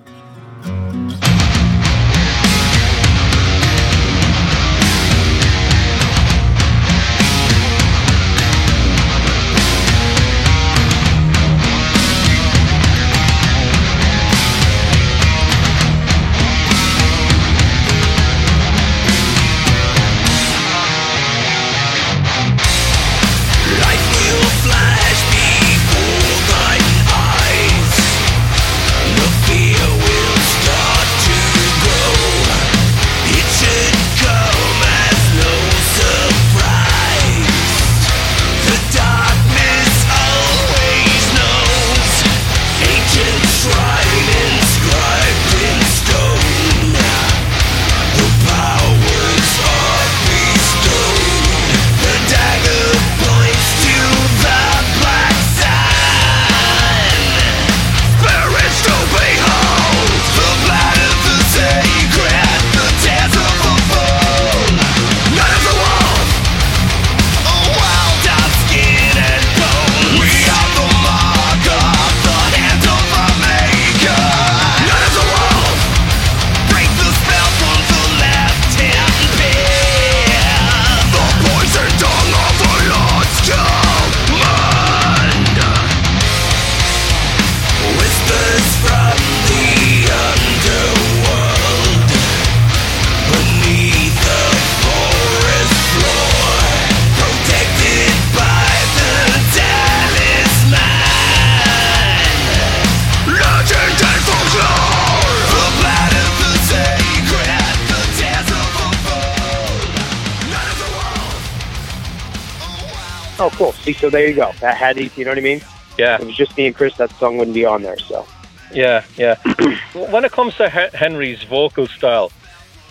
[114.02, 114.50] So there you go.
[114.60, 115.62] That had he you know what I mean?
[115.96, 116.16] Yeah.
[116.16, 117.98] If it was just me and Chris, that song wouldn't be on there.
[117.98, 118.26] So.
[118.74, 119.36] Yeah, yeah.
[120.10, 122.32] when it comes to Henry's vocal style,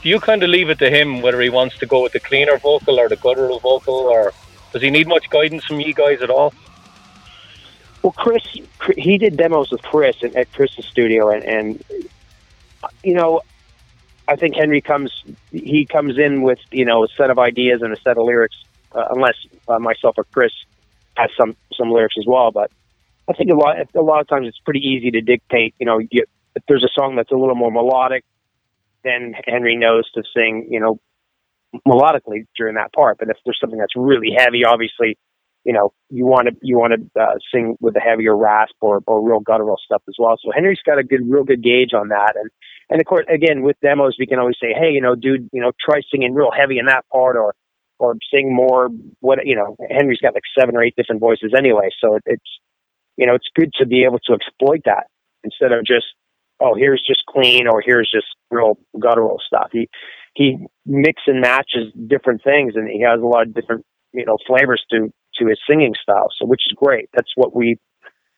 [0.02, 2.22] do you kind of leave it to him whether he wants to go with the
[2.22, 4.32] cleaner vocal or the guttural vocal, or
[4.72, 6.54] does he need much guidance from you guys at all?
[8.04, 8.44] Well, Chris,
[8.98, 11.84] he did demos with Chris at Chris's studio, and, and
[13.04, 13.42] you know,
[14.30, 15.12] I think Henry comes
[15.52, 18.56] he comes in with you know a set of ideas and a set of lyrics
[18.94, 19.36] uh, unless
[19.68, 20.54] uh, myself or Chris
[21.18, 22.52] has some some lyrics as well.
[22.52, 22.72] But
[23.30, 25.76] I think a lot a lot of times it's pretty easy to dictate.
[25.80, 28.24] You know, you, if there's a song that's a little more melodic,
[29.04, 30.68] then Henry knows to sing.
[30.70, 31.00] You know,
[31.88, 33.18] melodically during that part.
[33.18, 35.18] But if there's something that's really heavy, obviously,
[35.64, 39.02] you know, you want to you want to uh, sing with a heavier rasp or
[39.06, 40.36] or real guttural stuff as well.
[40.44, 42.34] So Henry's got a good real good gauge on that.
[42.36, 42.50] And
[42.90, 45.62] and of course, again with demos, we can always say, hey, you know, dude, you
[45.62, 47.54] know, try singing real heavy in that part or
[48.02, 51.90] or sing more what you know henry's got like seven or eight different voices anyway.
[52.04, 52.52] So it, it's
[53.16, 55.06] you know it's good to be able to exploit that
[55.44, 56.08] instead of just
[56.60, 59.70] oh here's just clean or here's just real guttural stuff.
[59.72, 59.88] He
[60.34, 64.38] he mix and matches different things and he has a lot of different you know
[64.48, 66.30] flavors to to his singing style.
[66.40, 67.08] So which is great.
[67.14, 67.78] That's what we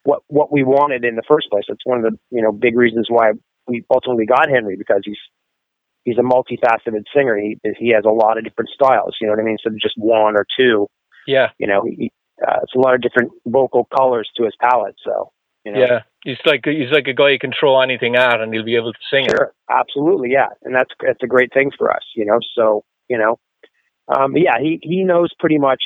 [0.03, 1.63] what what we wanted in the first place.
[1.69, 3.31] That's one of the you know big reasons why
[3.65, 5.23] we ultimately got henry because he's
[6.03, 7.37] he's a multifaceted singer.
[7.37, 9.15] He he has a lot of different styles.
[9.19, 9.57] You know what I mean?
[9.65, 10.87] Of just one or two.
[11.27, 11.49] Yeah.
[11.57, 12.11] You know, he,
[12.45, 14.95] uh, it's a lot of different vocal colors to his palette.
[15.03, 15.31] So.
[15.65, 15.79] You know.
[15.79, 18.75] Yeah, he's like he's like a guy you can throw anything at and he'll be
[18.75, 19.45] able to sing sure.
[19.45, 19.71] it.
[19.71, 22.39] Absolutely, yeah, and that's that's a great thing for us, you know.
[22.53, 23.39] So you know,
[24.13, 25.81] um, yeah, he he knows pretty much,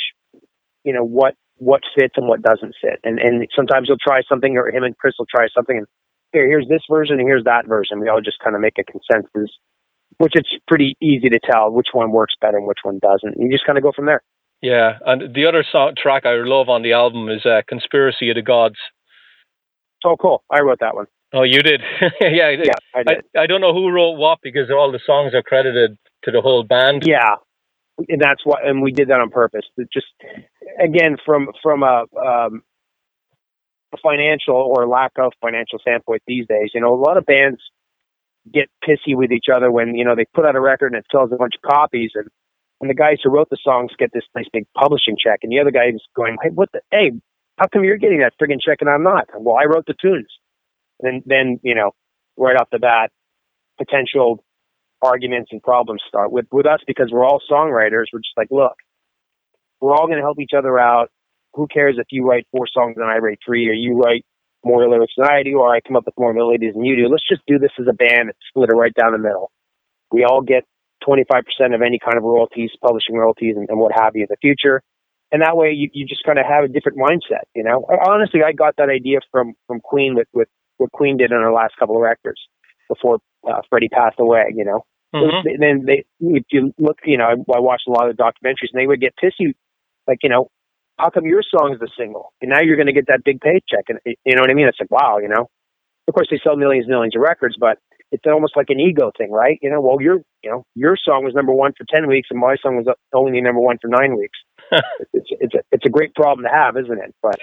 [0.84, 4.58] you know what what fits and what doesn't fit, and and sometimes he'll try something,
[4.58, 5.86] or him and Chris will try something, and
[6.34, 7.99] here here's this version and here's that version.
[7.99, 9.56] We all just kind of make a consensus
[10.17, 13.39] which it's pretty easy to tell which one works better and which one doesn't.
[13.39, 14.21] You just kind of go from there.
[14.62, 18.36] Yeah, and the other song, track I love on the album is uh, "Conspiracy of
[18.36, 18.77] the Gods."
[20.03, 20.43] Oh, cool!
[20.49, 21.06] I wrote that one.
[21.34, 21.82] Oh, you did?
[22.01, 22.10] yeah,
[22.49, 23.25] yeah, I did.
[23.36, 26.41] I, I, don't know who wrote what because all the songs are credited to the
[26.41, 27.03] whole band.
[27.06, 27.36] Yeah,
[28.08, 29.65] and that's why, and we did that on purpose.
[29.93, 30.08] Just
[30.82, 32.63] again, from from a, um,
[33.93, 37.60] a financial or lack of financial standpoint these days, you know, a lot of bands
[38.53, 41.05] get pissy with each other when you know they put out a record and it
[41.12, 42.27] sells a bunch of copies and
[42.81, 45.60] and the guys who wrote the songs get this nice big publishing check and the
[45.60, 47.12] other guy is going hey what the hey
[47.57, 50.29] how come you're getting that friggin' check and I'm not well I wrote the tunes
[51.01, 51.91] And then, then you know,
[52.38, 53.12] right off the bat,
[53.77, 54.43] potential
[55.01, 58.05] arguments and problems start with with us because we're all songwriters.
[58.13, 58.75] We're just like, look,
[59.81, 61.10] we're all going to help each other out.
[61.53, 64.25] Who cares if you write four songs and I write three, or you write
[64.63, 67.08] more lyrics than I do, or I come up with more melodies than you do?
[67.10, 69.52] Let's just do this as a band and split it right down the middle.
[70.12, 70.63] We all get
[71.08, 74.38] 25% of any kind of royalties, publishing royalties, and, and what have you in the
[74.41, 74.82] future.
[75.32, 77.43] And that way, you, you just kind of have a different mindset.
[77.54, 81.34] You know, honestly, I got that idea from from Queen with with what Queen did
[81.34, 82.39] on her last couple of records
[82.88, 84.54] before uh, Freddie passed away.
[84.56, 85.60] You know, Mhm.
[85.60, 88.80] then they if you look, you know, I, I watched a lot of documentaries, and
[88.82, 89.54] they would get pissy,
[90.08, 90.50] like you know,
[90.97, 93.39] how come your song is the single, and now you're going to get that big
[93.41, 94.67] paycheck, and you know what I mean?
[94.67, 95.49] It's like wow, you know.
[96.07, 97.79] Of course, they sell millions and millions of records, but
[98.12, 99.60] it's almost like an ego thing, right?
[99.62, 102.39] You know, well, your you know your song was number one for ten weeks, and
[102.39, 104.39] my song was only number one for nine weeks.
[105.13, 107.13] it's it's a, it's a great problem to have, isn't it?
[107.21, 107.36] But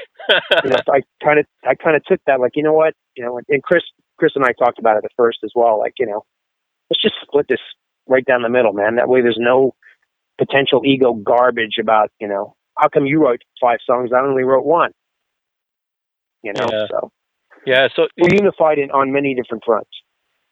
[0.64, 3.24] you know, I kind of I kind of took that like you know what you
[3.24, 3.82] know, and Chris
[4.18, 5.78] Chris and I talked about it at first as well.
[5.78, 6.24] Like you know,
[6.90, 7.60] let's just split this
[8.08, 8.96] right down the middle, man.
[8.96, 9.74] That way, there's no
[10.38, 14.64] potential ego garbage about you know how come you wrote five songs, I only wrote
[14.64, 14.92] one.
[16.42, 16.87] You know, Yeah.
[16.90, 17.10] so
[17.66, 19.90] Yeah, so we're unified in on many different fronts.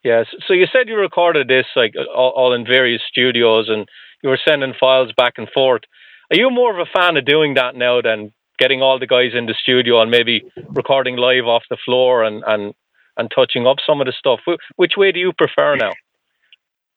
[0.03, 0.27] Yes.
[0.47, 3.89] So you said you recorded this like all, all in various studios, and
[4.23, 5.83] you were sending files back and forth.
[6.31, 9.33] Are you more of a fan of doing that now than getting all the guys
[9.35, 12.75] in the studio and maybe recording live off the floor and and
[13.19, 14.41] and touching up some of the stuff?
[14.77, 15.93] Which way do you prefer now?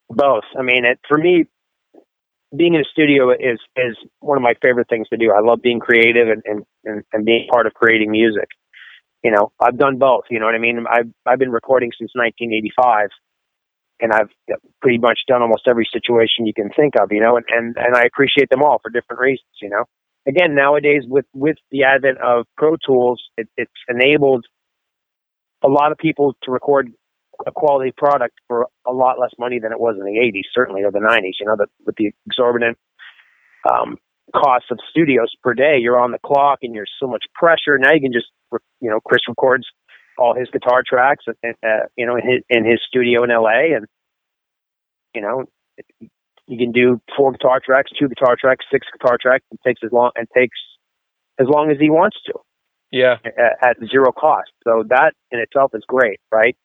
[0.09, 0.43] both.
[0.57, 1.45] I mean, it, for me,
[2.57, 5.31] being in a studio is is one of my favorite things to do.
[5.31, 8.47] I love being creative and and and, and being part of creating music.
[9.23, 10.25] You know, I've done both.
[10.29, 10.85] You know what I mean?
[10.89, 13.09] I've I've been recording since 1985,
[14.01, 14.29] and I've
[14.81, 17.11] pretty much done almost every situation you can think of.
[17.11, 19.49] You know, and and and I appreciate them all for different reasons.
[19.61, 19.85] You know,
[20.27, 24.45] again, nowadays with with the advent of Pro Tools, it, it's enabled
[25.63, 26.91] a lot of people to record
[27.45, 30.83] a quality product for a lot less money than it was in the 80s, certainly,
[30.83, 31.33] or the 90s.
[31.39, 32.77] You know, the, with the exorbitant
[33.71, 33.97] um,
[34.35, 37.77] costs of studios per day, you're on the clock and you're so much pressure.
[37.77, 38.27] Now you can just,
[38.81, 39.65] you know, Chris records
[40.17, 41.67] all his guitar tracks, uh,
[41.97, 43.85] you know, in his, in his studio in LA, and
[45.13, 45.45] you know,
[46.47, 49.43] you can do four guitar tracks, two guitar tracks, six guitar tracks.
[49.51, 50.57] It takes as long and takes
[51.39, 52.33] as long as he wants to
[52.91, 53.17] Yeah.
[53.25, 54.51] at, at zero cost.
[54.63, 56.55] So that in itself is great, right?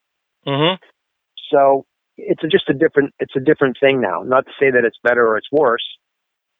[0.47, 0.75] Mm-hmm.
[1.51, 1.85] So
[2.17, 4.23] it's a, just a different it's a different thing now.
[4.23, 5.83] Not to say that it's better or it's worse,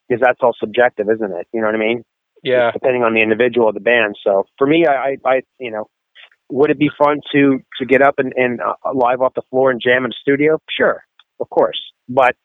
[0.08, 1.48] because that's all subjective, isn't it?
[1.54, 2.04] You know what I mean?
[2.44, 2.72] Yeah.
[2.72, 4.16] Depending on the individual of the band.
[4.26, 5.88] So for me, I, I, I you know,
[6.50, 9.72] would it be fun to to get up and, and uh, live off the floor
[9.72, 10.60] and jam in a studio?
[10.70, 11.04] Sure,
[11.40, 12.36] of course, but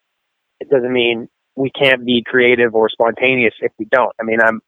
[0.60, 4.12] it doesn't mean we can't be creative or spontaneous if we don't.
[4.20, 4.60] I mean, I'm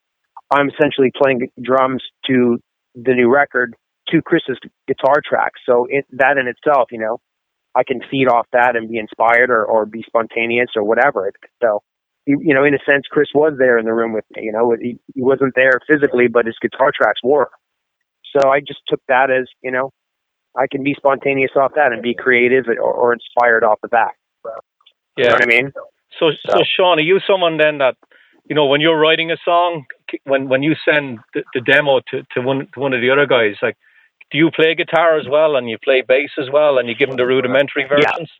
[0.50, 2.58] I'm essentially playing drums to
[2.94, 3.76] the new record
[4.10, 5.60] to Chris's guitar tracks.
[5.66, 7.20] So it, that in itself, you know,
[7.74, 11.30] I can feed off that and be inspired or, or be spontaneous or whatever.
[11.62, 11.82] So,
[12.26, 14.44] you, you know, in a sense, Chris was there in the room with me.
[14.44, 17.50] You know, he, he wasn't there physically, but his guitar tracks were.
[18.36, 19.90] So I just took that as, you know,
[20.56, 24.16] I can be spontaneous off that and be creative or, or inspired off the back.
[24.44, 24.52] Yeah.
[25.16, 25.72] You know what I mean?
[26.18, 27.96] So, so Shawn, are you someone then that,
[28.48, 29.84] you know, when you're writing a song,
[30.24, 33.26] when when you send the, the demo to, to one to one of the other
[33.26, 33.76] guys, like,
[34.30, 37.08] do you play guitar as well and you play bass as well and you give
[37.08, 38.30] them the rudimentary versions?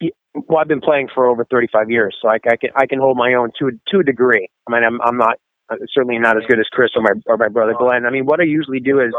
[0.00, 2.98] Yeah, well, I've been playing for over 35 years, so I, I can I can
[2.98, 4.48] hold my own to to a degree.
[4.68, 5.38] I mean, I'm I'm not
[5.70, 8.04] uh, certainly not as good as Chris or my or my brother Glenn.
[8.04, 9.14] I mean, what I usually do is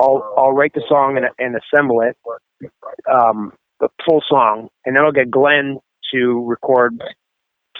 [0.00, 2.16] I'll I'll write the song and, and assemble it,
[3.12, 5.78] um, the full song, and then I'll get Glenn
[6.14, 7.02] to record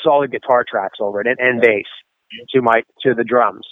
[0.02, 1.86] solid guitar tracks over it and, and bass
[2.50, 3.66] to my to the drums,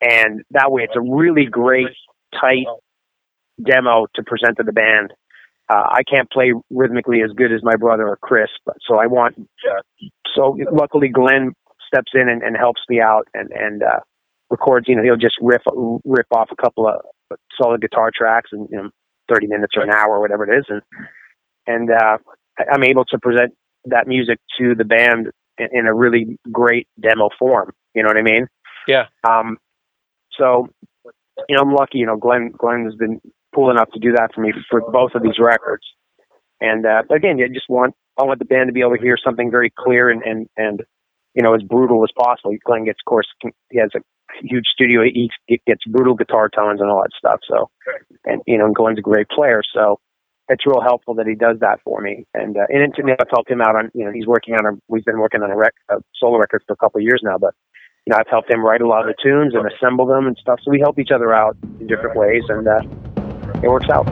[0.00, 1.88] and that way it's a really great
[2.40, 2.66] tight
[3.62, 5.12] demo to present to the band.
[5.68, 9.06] Uh, I can't play rhythmically as good as my brother or Chris, but so I
[9.06, 9.36] want.
[10.34, 11.52] So luckily, Glenn
[11.86, 14.00] steps in and, and helps me out and and uh,
[14.50, 14.88] records.
[14.88, 15.62] You know, he'll just riff
[16.04, 17.00] rip off a couple of
[17.60, 18.90] solid guitar tracks in you know,
[19.32, 20.82] thirty minutes or an hour or whatever it is, and
[21.66, 22.18] and uh,
[22.70, 23.54] I'm able to present
[23.86, 25.28] that music to the band
[25.58, 27.72] in, in a really great demo form.
[27.94, 28.48] You know what I mean?
[28.86, 29.06] Yeah.
[29.28, 29.58] Um,
[30.38, 30.68] so,
[31.48, 31.98] you know, I'm lucky.
[31.98, 33.20] You know, Glenn Glenn has been
[33.54, 35.84] cool enough to do that for me for both of these records.
[36.60, 39.16] And uh, again, I just want I want the band to be able to hear
[39.22, 40.80] something very clear and and and
[41.34, 42.56] you know as brutal as possible.
[42.64, 43.26] Glenn gets, of course,
[43.70, 44.00] he has a
[44.42, 45.02] huge studio.
[45.02, 45.30] He
[45.66, 47.40] gets brutal guitar tones and all that stuff.
[47.48, 47.70] So,
[48.24, 49.62] and you know, and Glenn's a great player.
[49.74, 49.98] So
[50.48, 52.24] it's real helpful that he does that for me.
[52.34, 54.78] And uh, and it's- I've helped him out on you know he's working on a
[54.88, 57.38] we've been working on a, rec, a solo record for a couple of years now,
[57.38, 57.54] but
[58.06, 60.36] you know I've helped him write a lot of the tunes and assemble them and
[60.38, 60.60] stuff.
[60.62, 62.80] So we help each other out in different ways, and uh,
[63.62, 64.06] it works out.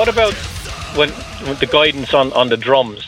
[0.00, 0.32] What, about
[0.96, 1.10] when,
[1.46, 3.06] when the guidance on, on the drums?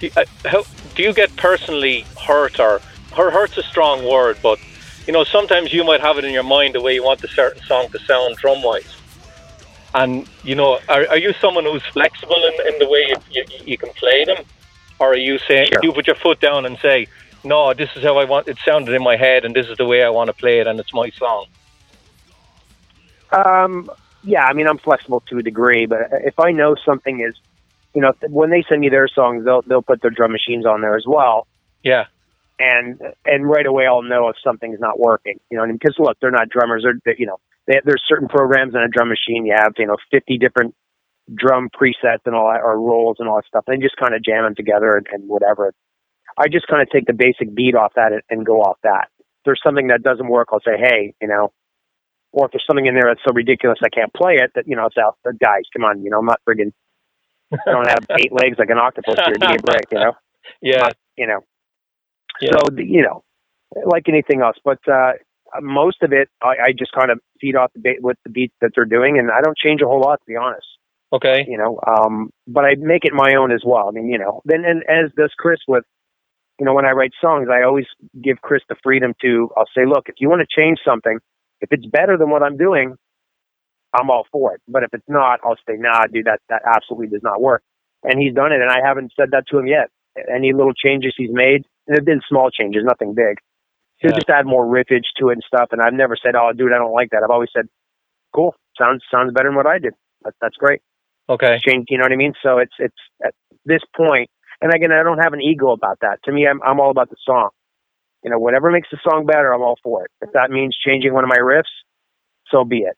[0.00, 0.64] Do, uh, how,
[0.94, 2.80] do you get personally hurt or,
[3.12, 4.58] hurt's a strong word, but
[5.06, 7.28] you know sometimes you might have it in your mind the way you want a
[7.28, 8.96] certain song to sound drum wise.
[9.94, 13.44] And you know, are, are you someone who's flexible in, in the way you, you,
[13.66, 14.46] you can play them,
[15.00, 15.80] or are you saying Sure.
[15.82, 17.06] you put your foot down and say,
[17.44, 19.84] "No, this is how I want it sounded in my head, and this is the
[19.84, 21.44] way I want to play it, and it's my song."
[23.30, 23.90] Um,
[24.24, 27.34] yeah, I mean, I'm flexible to a degree, but if I know something is,
[27.94, 30.80] you know, when they send me their songs, they'll they'll put their drum machines on
[30.80, 31.46] there as well,
[31.82, 32.06] Yeah,
[32.58, 35.38] and and right away I'll know if something's not working.
[35.50, 36.82] You know, because look, they're not drummers.
[36.82, 39.46] They're, they're you know, they, there's certain programs on a drum machine.
[39.46, 40.74] You have you know 50 different
[41.32, 43.64] drum presets and all that, or rolls and all that stuff.
[43.66, 45.72] They just kind of jam them together and, and whatever.
[46.36, 49.08] I just kind of take the basic beat off that and, and go off that.
[49.20, 51.52] If there's something that doesn't work, I'll say, hey, you know,
[52.34, 54.76] or if there's something in there that's so ridiculous I can't play it, that you
[54.76, 55.16] know, it's out.
[55.24, 56.72] But guys, come on, you know, I'm not friggin'
[57.52, 59.34] I don't have eight legs like an octopus here.
[59.34, 60.12] Give me a break, you know.
[60.62, 61.40] yeah, Not, you know.
[62.40, 62.50] Yeah.
[62.52, 63.22] So the- you know,
[63.86, 65.12] like anything else, but uh,
[65.60, 68.54] most of it, I, I just kind of feed off the ba- with the beats
[68.60, 70.66] that they're doing, and I don't change a whole lot to be honest.
[71.12, 73.88] okay, You know, um, but I make it my own as well.
[73.88, 75.84] I mean, you know, then and as does Chris with,
[76.58, 77.86] you know, when I write songs, I always
[78.20, 79.50] give Chris the freedom to.
[79.56, 81.18] I'll say, look, if you want to change something,
[81.64, 82.96] if it's better than what I'm doing,
[83.92, 84.60] I'm all for it.
[84.68, 87.62] But if it's not, I'll say, nah, dude, that that absolutely does not work.
[88.02, 89.88] And he's done it, and I haven't said that to him yet.
[90.32, 93.38] Any little changes he's made, and they've been small changes, nothing big.
[93.98, 94.16] He'll Yeah.
[94.16, 95.68] just add more riffage to it and stuff.
[95.72, 97.22] And I've never said, oh, dude, I don't like that.
[97.24, 97.66] I've always said,
[98.34, 99.94] cool, sounds sounds better than what I did.
[100.22, 100.80] That, that's great
[101.28, 101.86] okay, change.
[101.88, 102.34] You know what I mean?
[102.42, 103.34] So it's it's at
[103.64, 104.28] this point,
[104.60, 106.18] and again, I don't have an ego about that.
[106.24, 107.50] To me, I'm I'm all about the song.
[108.24, 110.12] You know, whatever makes the song better, I'm all for it.
[110.22, 111.64] If that means changing one of my riffs,
[112.50, 112.96] so be it.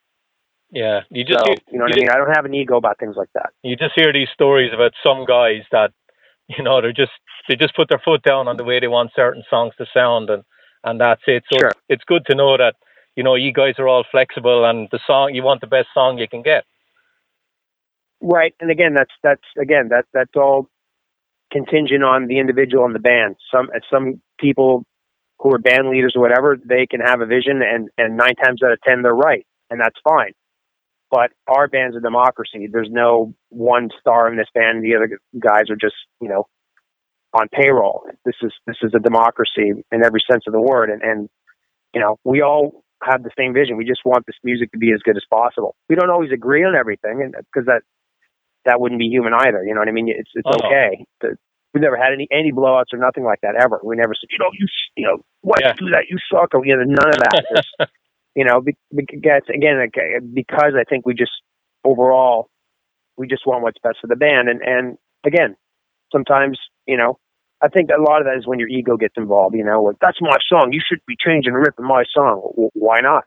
[0.70, 1.00] yeah.
[1.10, 2.10] You just So, hear, you know what you I mean?
[2.10, 3.50] I don't have an ego about things like that.
[3.62, 5.92] you just hear these stories about some guys that
[6.48, 7.12] you know they're just
[7.48, 10.30] they just put their foot down on the way they want certain songs to sound
[10.30, 10.44] and
[10.84, 11.68] and that's it so Sure.
[11.68, 12.76] it's, it's good to know that
[13.16, 16.18] you know you guys are all flexible and the song you want the best song
[16.18, 16.64] you can get
[18.22, 20.68] Right, and again, that's that's again that that's all
[21.52, 23.36] contingent on the individual and the band.
[23.52, 24.84] Some some people
[25.38, 28.62] who are band leaders or whatever, they can have a vision, and and nine times
[28.64, 30.32] out of ten they're right, and that's fine.
[31.10, 32.68] But our band's a democracy.
[32.70, 34.82] There's no one star in this band.
[34.82, 36.46] The other guys are just you know
[37.32, 38.04] on payroll.
[38.24, 41.28] This is this is a democracy in every sense of the word, and and
[41.94, 43.76] you know we all have the same vision.
[43.76, 45.76] We just want this music to be as good as possible.
[45.88, 47.82] We don't always agree on everything, and because that
[48.64, 49.64] that wouldn't be human either.
[49.64, 50.08] You know what I mean?
[50.08, 51.04] It's it's Oh, okay.
[51.22, 51.36] To,
[51.76, 53.80] we've never had any any blowouts or nothing like that ever.
[53.84, 54.66] We never said, you know, you
[54.96, 55.74] you know, why Yeah.
[55.78, 56.04] you do that?
[56.08, 56.54] You suck.
[56.54, 57.88] Or you know, none of that.
[58.38, 61.32] You know, because again, uh, because I think we just
[61.84, 62.50] overall
[63.16, 65.56] we just want what's best for the band, and and again,
[66.12, 67.18] sometimes you know
[67.62, 69.54] I think a lot of that is when your ego gets involved.
[69.56, 70.74] You know, like that's my song.
[70.74, 72.42] You should be changing and ripping my song.
[72.54, 73.24] Well, why not?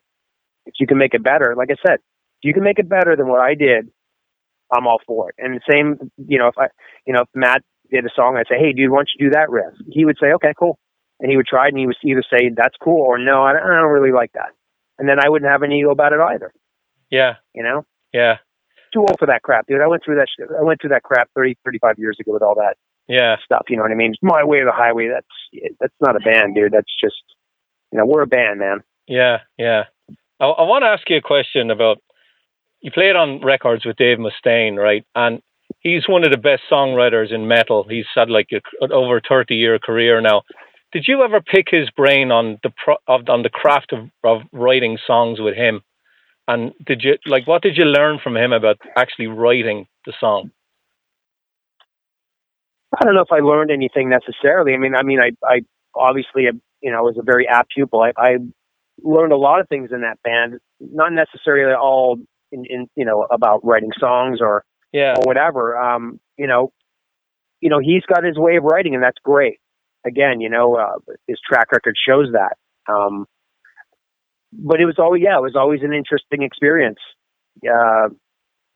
[0.67, 3.15] If you can make it better, like I said, if you can make it better
[3.15, 3.89] than what I did,
[4.71, 5.35] I'm all for it.
[5.39, 6.67] And the same, you know, if I,
[7.07, 9.31] you know, if Matt did a song, I'd say, hey, dude, why don't you do
[9.31, 9.73] that riff?
[9.89, 10.77] He would say, okay, cool.
[11.19, 13.53] And he would try it, and he would either say, that's cool, or no, I
[13.53, 14.51] don't, I don't really like that.
[14.97, 16.51] And then I wouldn't have any ego about it either.
[17.09, 17.35] Yeah.
[17.53, 17.85] You know?
[18.13, 18.37] Yeah.
[18.93, 19.81] Too old for that crap, dude.
[19.81, 20.47] I went through that shit.
[20.57, 22.75] I went through that crap 30, 35 years ago with all that
[23.07, 23.35] Yeah.
[23.43, 23.65] stuff.
[23.69, 24.11] You know what I mean?
[24.11, 25.09] It's my way or the highway.
[25.09, 26.71] That's that's not a band, dude.
[26.71, 27.15] That's just,
[27.91, 28.79] you know, we're a band, man.
[29.07, 29.39] Yeah.
[29.57, 29.83] Yeah.
[30.39, 31.97] I, I want to ask you a question about.
[32.81, 35.03] You played on records with Dave Mustaine, right?
[35.13, 35.41] And
[35.80, 37.86] he's one of the best songwriters in metal.
[37.89, 40.43] He's had like a, over thirty year career now.
[40.91, 44.41] Did you ever pick his brain on the pro, of, on the craft of, of
[44.51, 45.82] writing songs with him?
[46.47, 50.51] And did you like what did you learn from him about actually writing the song?
[52.99, 54.73] I don't know if I learned anything necessarily.
[54.73, 55.61] I mean, I mean, I, I
[55.95, 58.01] obviously, uh, you know, was a very apt pupil.
[58.01, 58.38] I, I
[59.03, 62.17] learned a lot of things in that band, not necessarily all
[62.51, 65.77] in, in you know, about writing songs or yeah or whatever.
[65.77, 66.71] Um, you know,
[67.61, 69.59] you know, he's got his way of writing, and that's great.
[70.05, 72.55] Again, you know, uh, his track record shows that.
[72.91, 73.25] Um,
[74.51, 76.99] but it was always, yeah, it was always an interesting experience.
[77.63, 78.09] Uh,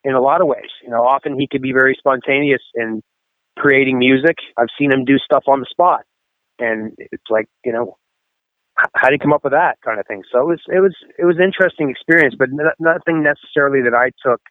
[0.03, 3.01] in a lot of ways, you know, often he could be very spontaneous in
[3.57, 4.35] creating music.
[4.57, 6.01] I've seen him do stuff on the spot,
[6.59, 7.97] and it's like, you know,
[8.75, 10.23] how do you come up with that kind of thing?
[10.31, 13.95] So it was, it was, it was an interesting experience, but n- nothing necessarily that
[13.95, 14.41] I took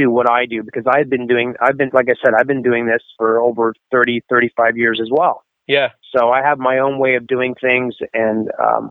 [0.00, 2.62] to what I do because I've been doing, I've been, like I said, I've been
[2.62, 5.44] doing this for over 30, 35 years as well.
[5.66, 5.90] Yeah.
[6.14, 8.90] So I have my own way of doing things, and um,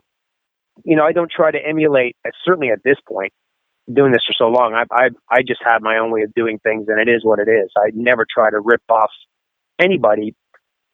[0.86, 2.16] you know, I don't try to emulate.
[2.26, 3.34] uh, Certainly at this point,
[3.92, 6.60] doing this for so long, I I I just have my own way of doing
[6.60, 7.70] things, and it is what it is.
[7.78, 9.12] I never try to rip off
[9.78, 10.36] anybody.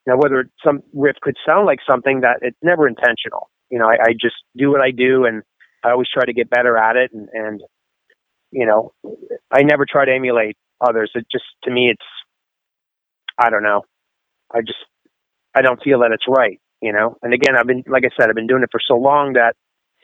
[0.07, 3.49] Now, whether some riff could sound like something that it's never intentional.
[3.69, 5.43] You know, I, I just do what I do, and
[5.83, 7.61] I always try to get better at it, and and
[8.51, 8.93] you know,
[9.51, 11.11] I never try to emulate others.
[11.15, 12.05] It just to me, it's
[13.39, 13.81] I don't know.
[14.53, 14.79] I just
[15.55, 17.17] I don't feel that it's right, you know.
[17.21, 19.55] And again, I've been like I said, I've been doing it for so long that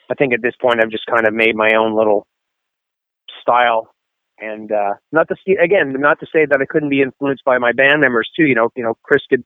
[0.09, 2.25] I think at this point I've just kind of made my own little
[3.41, 3.89] style.
[4.39, 7.57] And uh not to see again, not to say that I couldn't be influenced by
[7.59, 8.43] my band members too.
[8.45, 9.43] You know, you know, Chris could,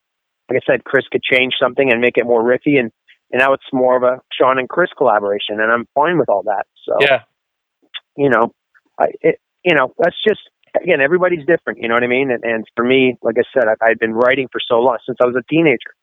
[0.50, 2.91] like I said, Chris could change something and make it more riffy, and
[3.32, 6.43] and now it's more of a Shawn and Chris collaboration, and I'm fine with all
[6.43, 6.66] that.
[6.86, 7.24] So Yeah.
[8.16, 8.54] you know,
[9.00, 10.41] I, it, you know, that's just
[10.82, 11.80] again, everybody's different.
[11.82, 12.32] You know what I mean?
[12.32, 15.18] And, and for me, like I said, I, I've been writing for so long since
[15.22, 15.96] I was a teenager.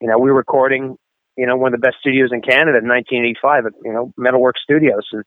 [0.00, 0.96] You know, we were recording,
[1.36, 4.62] you know, one of the best studios in Canada in 1985 at you know Metalworks
[4.62, 5.24] Studios, and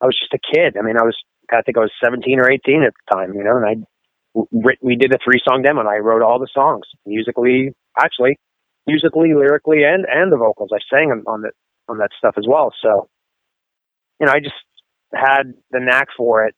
[0.00, 0.76] I was just a kid.
[0.76, 1.16] I mean, I was,
[1.52, 3.34] I think I was 17 or 18 at the time.
[3.34, 3.74] You know, and I,
[4.82, 8.38] we did a three song demo, and I wrote all the songs musically, actually,
[8.86, 10.70] musically, lyrically, and and the vocals.
[10.74, 11.50] I sang on, on the
[11.88, 12.72] on that stuff as well.
[12.82, 13.08] So,
[14.20, 14.54] you know, I just
[15.12, 16.54] had the knack for it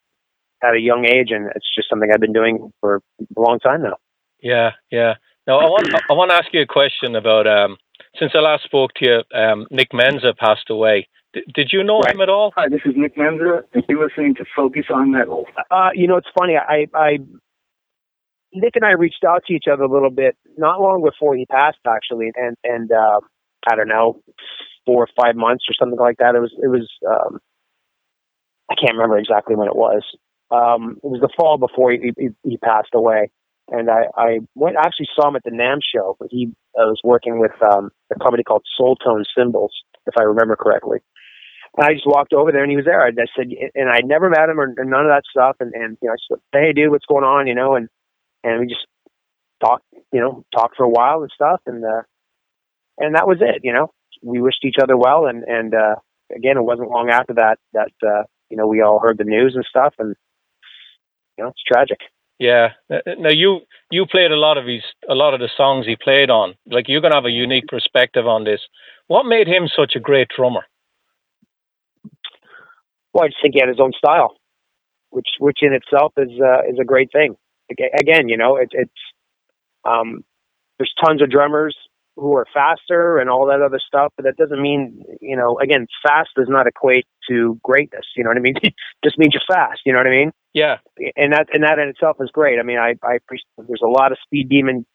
[0.62, 3.82] at a young age, and it's just something I've been doing for a long time
[3.82, 3.96] now.
[4.40, 5.14] Yeah, yeah.
[5.46, 7.76] Now I want I want to ask you a question about um
[8.18, 11.08] since I last spoke to you, um, Nick Menza passed away.
[11.32, 12.52] D- did you know him at all?
[12.56, 15.46] Hi, this is Nick Menza, and you're listening to Focus on Metal.
[15.70, 16.56] Uh, you know, it's funny.
[16.56, 17.18] I, I,
[18.52, 21.46] Nick and I reached out to each other a little bit not long before he
[21.46, 23.20] passed, actually, and and uh,
[23.66, 24.20] I don't know,
[24.84, 26.34] four or five months or something like that.
[26.34, 27.38] It was it was um,
[28.72, 30.02] I can't remember exactly when it was.
[30.50, 33.30] Um, it was the fall before he, he, he passed away,
[33.68, 36.16] and I, I went actually saw him at the NAMM show.
[36.18, 39.72] But he uh, was working with um, a company called Soul Tone Symbols,
[40.06, 40.98] if I remember correctly.
[41.76, 43.02] And I just walked over there and he was there.
[43.02, 45.56] I, I said, and I never met him or, or none of that stuff.
[45.60, 47.46] And, and you know, I said, hey, dude, what's going on?
[47.46, 47.88] You know, and
[48.44, 48.86] and we just
[49.62, 52.02] talked, you know, talked for a while and stuff, and uh,
[52.98, 53.60] and that was it.
[53.62, 53.92] You know,
[54.22, 55.96] we wished each other well, and and uh,
[56.34, 59.54] again, it wasn't long after that that uh, you know we all heard the news
[59.54, 60.14] and stuff, and
[61.38, 61.98] you know, it's tragic.
[62.38, 62.72] Yeah.
[62.90, 66.28] Now you you played a lot of his a lot of the songs he played
[66.28, 66.54] on.
[66.66, 68.60] Like you're gonna have a unique perspective on this.
[69.06, 70.64] What made him such a great drummer?
[73.14, 74.36] Well, I just think he had his own style,
[75.10, 77.36] which which in itself is uh, is a great thing.
[77.70, 79.00] Again, you know, it, it's
[79.86, 80.24] um,
[80.78, 81.76] there's tons of drummers
[82.16, 85.58] who are faster and all that other stuff, but that doesn't mean you know.
[85.58, 88.06] Again, fast does not equate to greatness.
[88.16, 88.54] You know what I mean?
[89.04, 89.80] just means you're fast.
[89.84, 90.32] You know what I mean?
[90.52, 90.78] Yeah.
[91.16, 92.58] And that and that in itself is great.
[92.58, 94.86] I mean, I I appreciate there's a lot of speed demon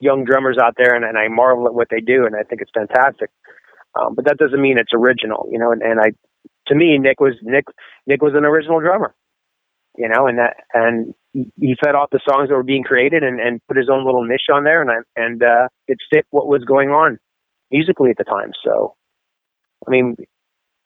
[0.00, 2.60] young drummers out there, and, and I marvel at what they do, and I think
[2.60, 3.30] it's fantastic.
[3.98, 5.72] Um, but that doesn't mean it's original, you know.
[5.72, 6.10] And, and I,
[6.68, 7.64] to me, Nick was Nick.
[8.06, 9.14] Nick was an original drummer,
[9.96, 13.40] you know, and that and he, fed off the songs that were being created and,
[13.40, 16.46] and put his own little niche on there, and I, and uh, it fit what
[16.46, 17.18] was going on
[17.70, 18.52] musically at the time.
[18.64, 18.94] So,
[19.86, 20.16] I mean,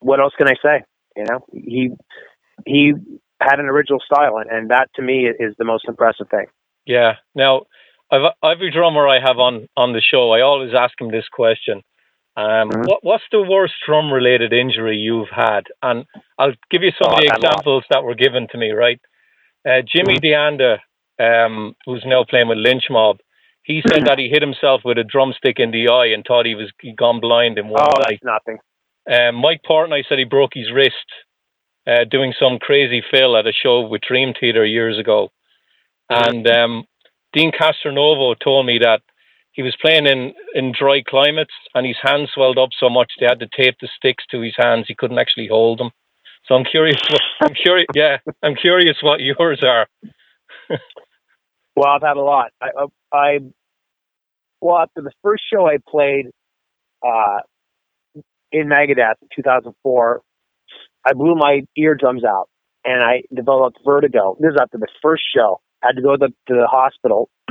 [0.00, 0.84] what else can I say?
[1.16, 1.90] You know, he
[2.66, 2.92] he
[3.40, 6.46] had an original style, and, and that to me is the most impressive thing.
[6.86, 7.14] Yeah.
[7.34, 7.62] Now,
[8.10, 11.82] I've, every drummer I have on on the show, I always ask him this question.
[12.36, 12.88] Um, Mm-hmm.
[12.88, 15.64] what, what's the worst drum related injury you've had?
[15.82, 16.06] And
[16.38, 17.52] I'll give you some Oh, of the I've had a lot.
[17.52, 18.98] examples that were given to me, right?
[19.68, 20.20] Uh, Jimmy Mm-hmm.
[20.20, 20.78] D'Anda,
[21.20, 23.18] um, who's now playing with Lynch Mob,
[23.62, 26.54] he said that he hit himself with a drumstick in the eye and thought he
[26.54, 28.18] was he'd gone blind in one Oh, eye.
[28.20, 28.58] that's nothing.
[29.10, 30.94] Um, Mike Portnoy said he broke his wrist
[31.86, 35.30] uh, doing some crazy fill at a show with Dream Theater years ago.
[36.08, 36.84] And um,
[37.32, 39.00] Deen Castronovo told me that
[39.52, 43.26] he was playing in, in dry climates and his hands swelled up so much they
[43.26, 44.84] had to tape the sticks to his hands.
[44.88, 45.90] He couldn't actually hold them.
[46.46, 46.96] So I'm curious.
[47.10, 47.86] What, I'm curious.
[47.94, 49.86] Yeah, I'm curious what yours are.
[51.74, 52.50] Well, I've had a lot.
[52.60, 52.66] I,
[53.12, 53.38] I, I
[54.60, 56.26] well after the first show I played
[57.02, 57.38] uh,
[58.52, 60.20] in Megadeth in 2004,
[61.04, 62.48] I blew my eardrums out
[62.84, 64.36] and I developed vertigo.
[64.38, 65.60] This is after the first show.
[65.82, 67.30] I had to go to the, to the hospital.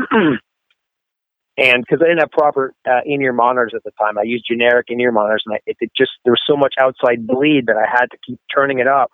[1.58, 4.88] And because I didn't have proper uh, in-ear monitors at the time, I used generic
[4.90, 7.90] in-ear monitors, and I, it, it just there was so much outside bleed that I
[7.90, 9.12] had to keep turning it up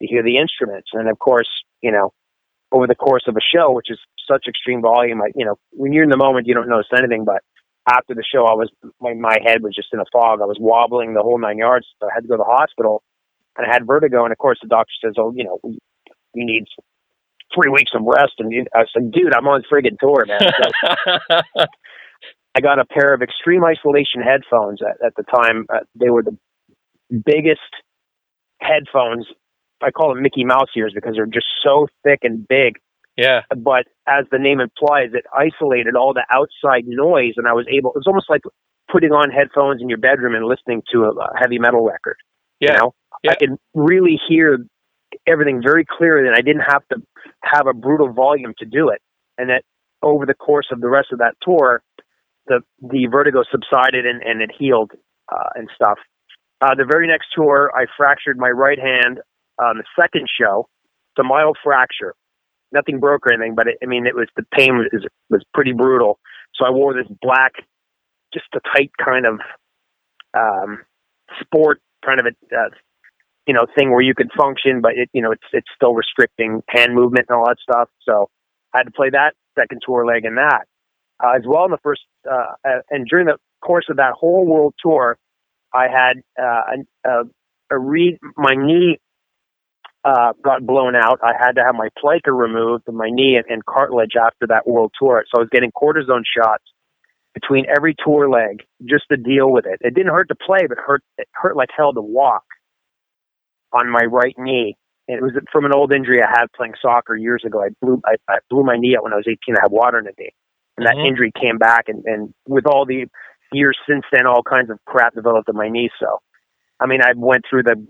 [0.00, 0.90] to hear the instruments.
[0.92, 1.48] And of course,
[1.82, 2.12] you know,
[2.72, 5.92] over the course of a show, which is such extreme volume, I, you know, when
[5.92, 7.24] you're in the moment, you don't notice anything.
[7.24, 7.42] But
[7.88, 10.40] after the show, I was my my head was just in a fog.
[10.40, 11.86] I was wobbling the whole nine yards.
[12.00, 13.02] So I had to go to the hospital,
[13.56, 14.24] and I had vertigo.
[14.24, 15.78] And of course, the doctor says, "Oh, you know, you
[16.34, 16.64] need
[17.54, 21.40] three weeks of rest." And you- I said, "Dude, I'm on friggin' tour, man." So
[22.54, 25.66] I got a pair of extreme isolation headphones at, at the time.
[25.72, 26.36] Uh, they were the
[27.24, 27.60] biggest
[28.60, 29.26] headphones.
[29.82, 32.74] I call them Mickey Mouse ears because they're just so thick and big.
[33.16, 33.42] Yeah.
[33.56, 37.90] But as the name implies, it isolated all the outside noise, and I was able.
[37.90, 38.42] It was almost like
[38.90, 42.16] putting on headphones in your bedroom and listening to a, a heavy metal record.
[42.60, 42.72] Yeah.
[42.72, 42.94] You know,
[43.28, 44.58] I could really hear
[45.26, 47.02] everything very clearly, and I didn't have to
[47.42, 49.00] have a brutal volume to do it.
[49.36, 49.62] And that
[50.02, 51.82] over the course of the rest of that tour,
[52.46, 54.92] the the vertigo subsided and, and it healed
[55.32, 55.98] uh, and stuff.
[56.60, 59.20] Uh, the very next tour, I fractured my right hand
[59.60, 60.68] on the second show.
[61.12, 62.14] It's a mild fracture.
[62.72, 65.72] Nothing broke or anything, but it, I mean, it was the pain was was pretty
[65.72, 66.18] brutal.
[66.54, 67.52] So I wore this black,
[68.34, 69.40] just a tight kind of
[70.36, 70.80] um,
[71.40, 72.68] sport kind of a uh,
[73.48, 76.62] you know thing where you could function, but it you know it's it's still restricting
[76.68, 77.88] hand movement and all that stuff.
[78.02, 78.28] So
[78.72, 80.66] I had to play that second tour leg in that
[81.22, 84.46] uh, as well in the first uh, uh, and during the course of that whole
[84.46, 85.18] world tour,
[85.72, 86.62] I had uh,
[87.04, 87.10] a,
[87.70, 88.98] a, read my knee
[90.04, 91.18] uh, got blown out.
[91.22, 94.66] I had to have my plica removed and my knee and, and cartilage after that
[94.66, 95.24] world tour.
[95.26, 96.64] So I was getting cortisone shots
[97.34, 99.78] between every tour leg just to deal with it.
[99.80, 102.44] It didn't hurt to play, but hurt it hurt like hell to walk
[103.72, 104.76] on my right knee.
[105.08, 107.62] And it was from an old injury I had playing soccer years ago.
[107.62, 109.56] I blew I, I blew my knee out when I was 18.
[109.56, 110.32] I had water in the knee,
[110.76, 111.08] and that Mhm.
[111.08, 111.88] injury came back.
[111.88, 113.06] And, and with all the
[113.52, 115.90] years since then, all kinds of crap developed in my knee.
[115.98, 116.18] So,
[116.78, 117.86] I mean, I went through the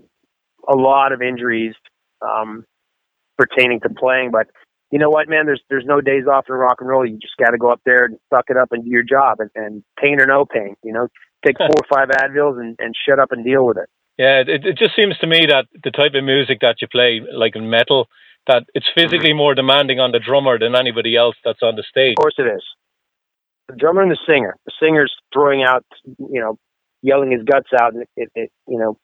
[0.67, 1.75] a lot of injuries
[2.21, 2.65] um,
[3.37, 4.47] pertaining to playing, but
[4.91, 5.45] you know what, man?
[5.45, 7.05] There's there's no days off in rock and roll.
[7.05, 9.39] You just got to go up there and suck it up and do your job,
[9.39, 11.07] and, and pain or no pain, you know,
[11.45, 13.89] take four or five Advils and, and shut up and deal with it.
[14.19, 17.21] Yeah, it, it just seems to me that the type of music that you play,
[17.33, 18.09] like in metal,
[18.47, 19.07] that it's mm-hmm.
[19.07, 22.15] physically more demanding on the drummer than anybody else that's on the stage.
[22.17, 22.63] Of course it is.
[23.69, 24.57] The drummer and the singer.
[24.65, 26.57] The singer's throwing out, you know,
[27.01, 28.97] yelling his guts out, and it, it, you know,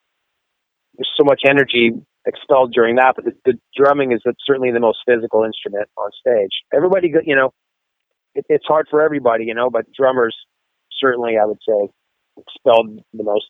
[0.97, 1.91] there's so much energy
[2.27, 3.15] expelled during that.
[3.15, 6.51] But the, the drumming is certainly the most physical instrument on stage.
[6.73, 7.53] Everybody, you know,
[8.33, 10.35] it, it's hard for everybody, you know, but drummers
[10.99, 11.89] certainly, I would say,
[12.37, 13.45] expelled the most,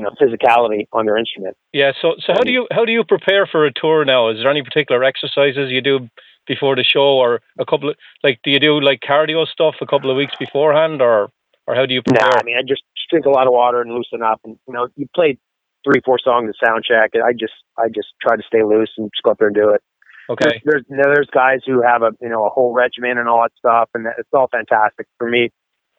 [0.00, 1.56] you know, physicality on their instrument.
[1.72, 1.92] Yeah.
[2.00, 4.30] So, so how do you how do you prepare for a tour now?
[4.30, 6.08] Is there any particular exercises you do
[6.46, 9.86] before the show, or a couple of like do you do like cardio stuff a
[9.86, 11.28] couple of weeks beforehand, or
[11.66, 12.28] or how do you prepare?
[12.28, 14.40] Nah, I mean, I just drink a lot of water and loosen up.
[14.44, 15.38] And you know, you play
[15.84, 18.90] three, four songs at sound check, and I just, I just try to stay loose
[18.98, 19.82] and just go up there and do it.
[20.28, 20.60] Okay.
[20.64, 23.52] There's, there's, there's guys who have a, you know, a whole regimen and all that
[23.58, 25.06] stuff, and that, it's all fantastic.
[25.18, 25.50] For me,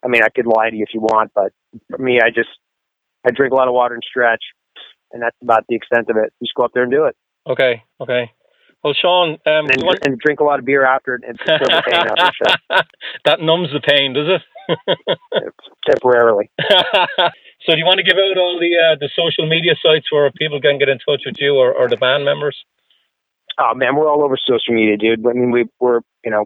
[0.03, 1.51] I mean, I could lie to you if you want, but
[1.89, 2.49] for me, I just,
[3.25, 4.43] I drink a lot of water and stretch,
[5.11, 6.33] and that's about the extent of it.
[6.41, 7.15] Just go up there and do it,
[7.47, 7.83] Okay.
[7.99, 8.31] Okay.
[8.83, 11.83] Well, Shawn, um, and, want- and drink a lot of beer after it, and the
[11.85, 12.85] pain after the
[13.25, 14.41] that numbs the pain, does it?
[15.85, 16.49] temporarily.
[16.59, 20.31] so, do you want to give out all the uh, the social media sites where
[20.31, 22.57] people can get in touch with you or, or the band members?
[23.59, 25.25] Oh man, we're all over social media, dude.
[25.27, 26.45] I mean, we, we're you know,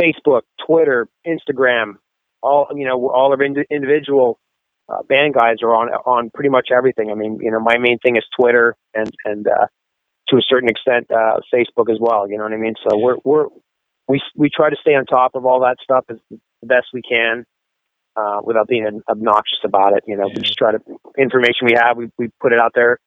[0.00, 1.94] Facebook, Twitter, Instagram,
[2.42, 4.40] all you know, all of ind- individual
[4.88, 7.10] uh, band guys are on on pretty much everything.
[7.10, 9.66] I mean, you know, my main thing is Twitter and and uh,
[10.28, 12.28] to a certain extent uh, Facebook as well.
[12.28, 12.74] You know what I mean?
[12.88, 13.46] So we're we're
[14.08, 17.02] we we try to stay on top of all that stuff as the best we
[17.02, 17.44] can.
[18.16, 20.78] Uh, without being obnoxious about it, you know, we just try to
[21.18, 23.00] information we have, we we put it out there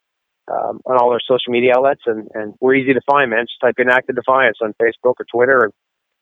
[0.52, 3.46] um, on all our social media outlets, and, and we're easy to find, man.
[3.46, 5.72] Just type in Act of Defiance on Facebook or Twitter or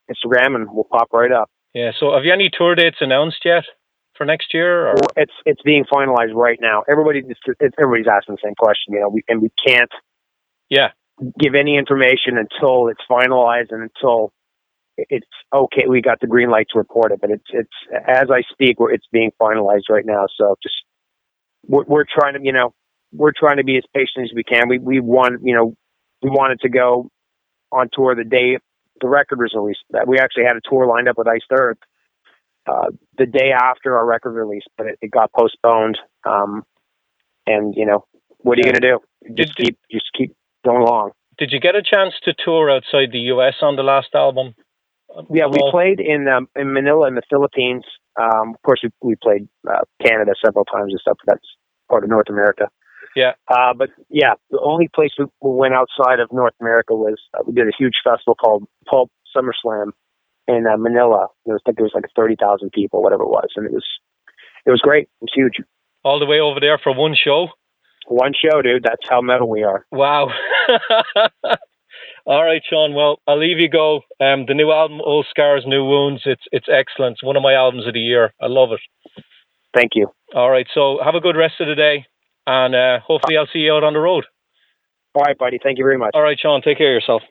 [0.07, 1.49] Instagram, and we'll pop right up.
[1.73, 1.93] Yeah.
[1.99, 3.63] So, have you any tour dates announced yet
[4.17, 4.87] for next year?
[4.87, 4.95] Or?
[5.15, 6.83] It's it's being finalized right now.
[6.89, 7.41] Everybody just
[7.77, 9.91] everybody's asking the same question, you know, we, and we can't
[10.69, 10.89] yeah
[11.39, 14.33] give any information until it's finalized and until
[14.97, 15.83] it's okay.
[15.87, 19.07] We got the green light to report it, but it's it's as I speak, it's
[19.11, 20.25] being finalized right now.
[20.37, 20.75] So just
[21.67, 22.73] we're, we're trying to, you know,
[23.11, 24.69] we're trying to be as patient as we can.
[24.69, 25.75] We we want you know
[26.21, 27.09] we wanted to go
[27.71, 28.57] on tour the day
[29.01, 29.83] the record was released.
[30.07, 31.77] We actually had a tour lined up with Iced Earth
[32.67, 32.87] uh,
[33.17, 35.97] the day after our record release, but it, it got postponed.
[36.25, 36.63] Um,
[37.47, 38.05] and you know
[38.39, 38.99] what are you going to do?
[39.35, 40.35] Just keep just keep
[40.65, 41.11] going along.
[41.37, 43.55] Did you get a chance to tour outside the U.S.
[43.61, 44.55] on the last album?
[45.29, 47.83] Yeah, we played in um, in Manila in the Philippines.
[48.19, 51.17] Um, of course, we, we played uh, Canada several times and stuff.
[51.25, 51.47] But that's
[51.89, 52.69] part of North America.
[53.15, 53.33] Yeah.
[53.47, 57.53] Uh, but yeah, the only place we went outside of North America was uh, we
[57.53, 59.91] did a huge festival called Pulp SummerSlam
[60.47, 61.27] in uh, Manila.
[61.45, 63.85] It was like there was like thirty thousand people, whatever it was, and it was
[64.65, 65.03] it was great.
[65.21, 65.53] It was huge.
[66.03, 67.47] All the way over there for one show.
[68.07, 68.83] One show, dude.
[68.83, 69.85] That's how metal we are.
[69.91, 70.29] Wow.
[72.27, 72.93] All right, Shawn.
[72.93, 74.01] Well, I'll leave you go.
[74.19, 76.21] Um, the new album, Old Scars, New Wounds.
[76.25, 77.13] It's it's excellent.
[77.13, 78.33] It's one of my albums of the year.
[78.41, 79.23] I love it.
[79.75, 80.09] Thank you.
[80.33, 80.67] All right.
[80.73, 82.05] So have a good rest of the day
[82.47, 84.25] and uh, hopefully I'll see you out on the road.
[85.13, 85.59] All right, buddy.
[85.61, 86.11] Thank you very much.
[86.13, 86.61] All right, Shawn.
[86.61, 87.21] Take care of yourself.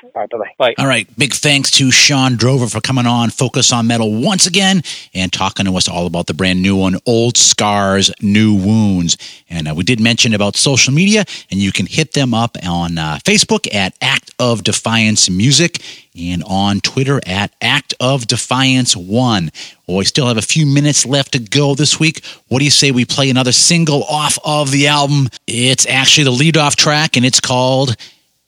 [0.00, 0.52] All right, bye-bye.
[0.58, 0.74] Bye.
[0.78, 4.82] All right, big thanks to Shawn Drover for coming on Focus on Metal once again
[5.12, 9.18] and talking to us all about the brand new one, Old Scars, New Wounds.
[9.50, 12.96] And uh, we did mention about social media, and you can hit them up on
[12.96, 15.82] uh, Facebook at Act of Defiance Music
[16.16, 19.50] and on Twitter at Act of Defiance One.
[19.88, 22.24] Well, we still have a few minutes left to go this week.
[22.46, 25.28] What do you say we play another single off of the album?
[25.48, 27.96] It's actually the lead off track, and it's called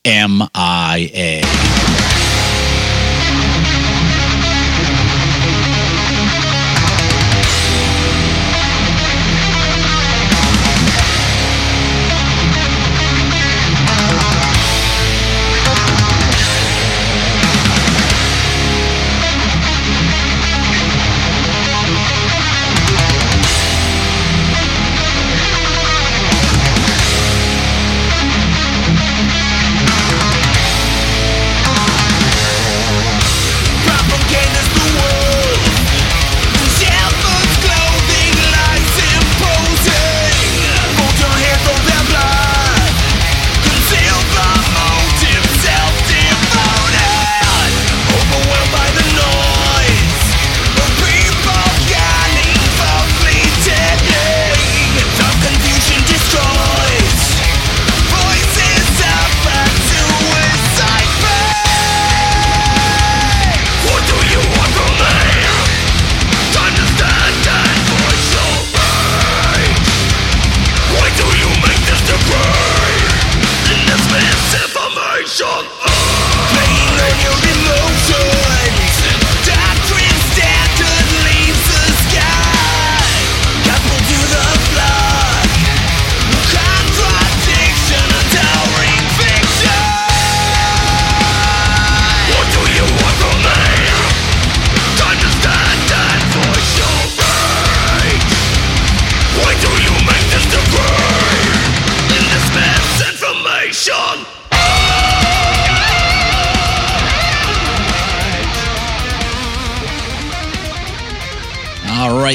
[0.06, 1.42] MIA.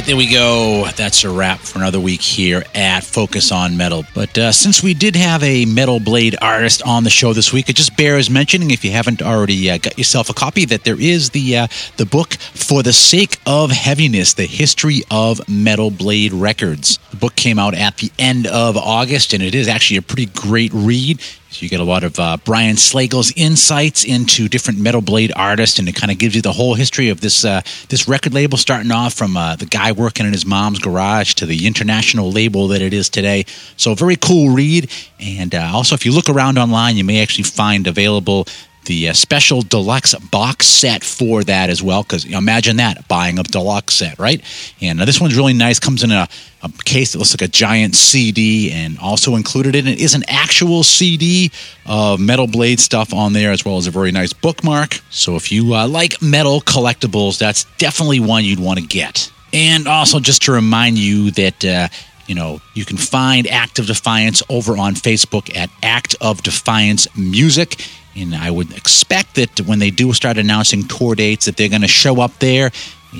[0.05, 0.87] There we go.
[0.95, 4.03] That's a wrap for another week here at Focus on Metal.
[4.13, 7.69] But uh, since we did have a Metal Blade artist on the show this week,
[7.69, 10.99] it just bears mentioning, if you haven't already uh, got yourself a copy, that there
[10.99, 16.33] is the uh, the book for the sake of heaviness: the history of Metal Blade
[16.33, 16.99] Records.
[17.09, 20.27] The book came out at the end of August, and it is actually a pretty
[20.27, 21.19] great read
[21.55, 25.79] So you get a lot of uh, Brian Slagel's insights into different metal blade artists,
[25.79, 28.57] and it kind of gives you the whole history of this uh, this record label,
[28.57, 32.67] starting off from uh, the guy working in his mom's garage to the international label
[32.67, 33.45] that it is today.
[33.77, 37.45] So very cool read, and uh, also if you look around online, you may actually
[37.45, 38.47] find available
[38.85, 42.03] the uh, special deluxe box set for that as well.
[42.03, 44.41] Because imagine that buying a deluxe set, right?
[44.81, 45.79] And uh, this one's really nice.
[45.79, 46.27] Comes in a,
[46.63, 50.23] a, case that looks like a giant CD, and also included in it is an
[50.27, 51.51] actual CD
[51.85, 54.99] of Metal Blade stuff on there, as well as a very nice bookmark.
[55.09, 59.31] So if you uh, like metal collectibles, that's definitely one you'd want to get.
[59.53, 61.87] And also, just to remind you that uh,
[62.27, 67.07] you know, you can find Act of Defiance over on Facebook at Act of Defiance
[67.15, 67.85] Music.
[68.15, 71.81] And I would expect that when they do start announcing tour dates, that they're going
[71.81, 72.71] to show up there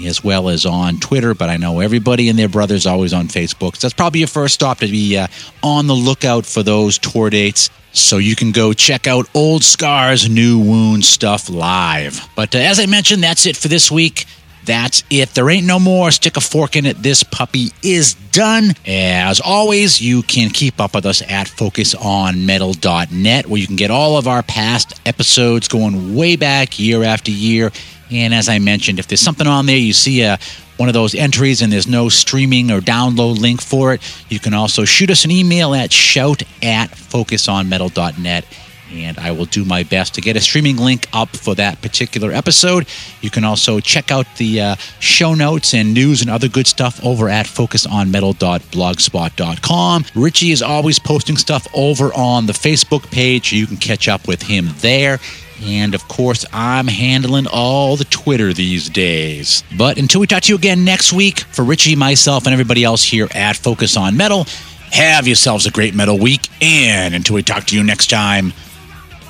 [0.06, 1.34] as well as on Twitter.
[1.34, 3.76] But I know everybody and their brother's always on Facebook.
[3.76, 5.28] So that's probably your first stop to be uh,
[5.64, 7.70] on the lookout for those tour dates.
[7.94, 12.28] So you can go check out Old Scars, New Wound stuff live.
[12.36, 14.26] But uh, as I mentioned, that's it for this week.
[14.66, 15.30] That's it.
[15.30, 16.12] There ain't no more.
[16.12, 16.98] Stick a fork in it.
[16.98, 18.72] This puppy is done.
[18.86, 24.18] As always, you can keep up with us at focusonmetal.net, where you can get all
[24.18, 27.72] of our past episodes going way back year after year.
[28.12, 30.38] And as I mentioned, if there's something on there, you see a
[30.78, 34.54] one of those entries and there's no streaming or download link for it, you can
[34.54, 38.46] also shoot us an email at shout at focusonmetal.net
[38.92, 42.32] and I will do my best to get a streaming link up for that particular
[42.32, 42.88] episode.
[43.22, 47.04] You can also check out the uh, show notes and news and other good stuff
[47.04, 50.06] over at focusonmetal.blogspot.com.
[50.16, 53.52] Richie is always posting stuff over on the Facebook page.
[53.52, 55.20] You can catch up with him there.
[55.64, 59.64] And of course, I'm handling all the Twitter these days.
[59.78, 63.04] But until we talk to you again next week, for Richie, myself, and everybody else
[63.04, 64.46] here at Focus on Metal,
[64.92, 66.50] have yourselves a great metal week.
[66.62, 68.54] And until we talk to you next time,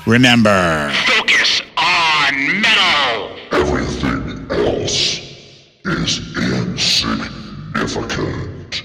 [0.06, 3.36] Remember, focus on metal.
[3.50, 5.18] Everything else
[5.84, 8.84] is insignificant.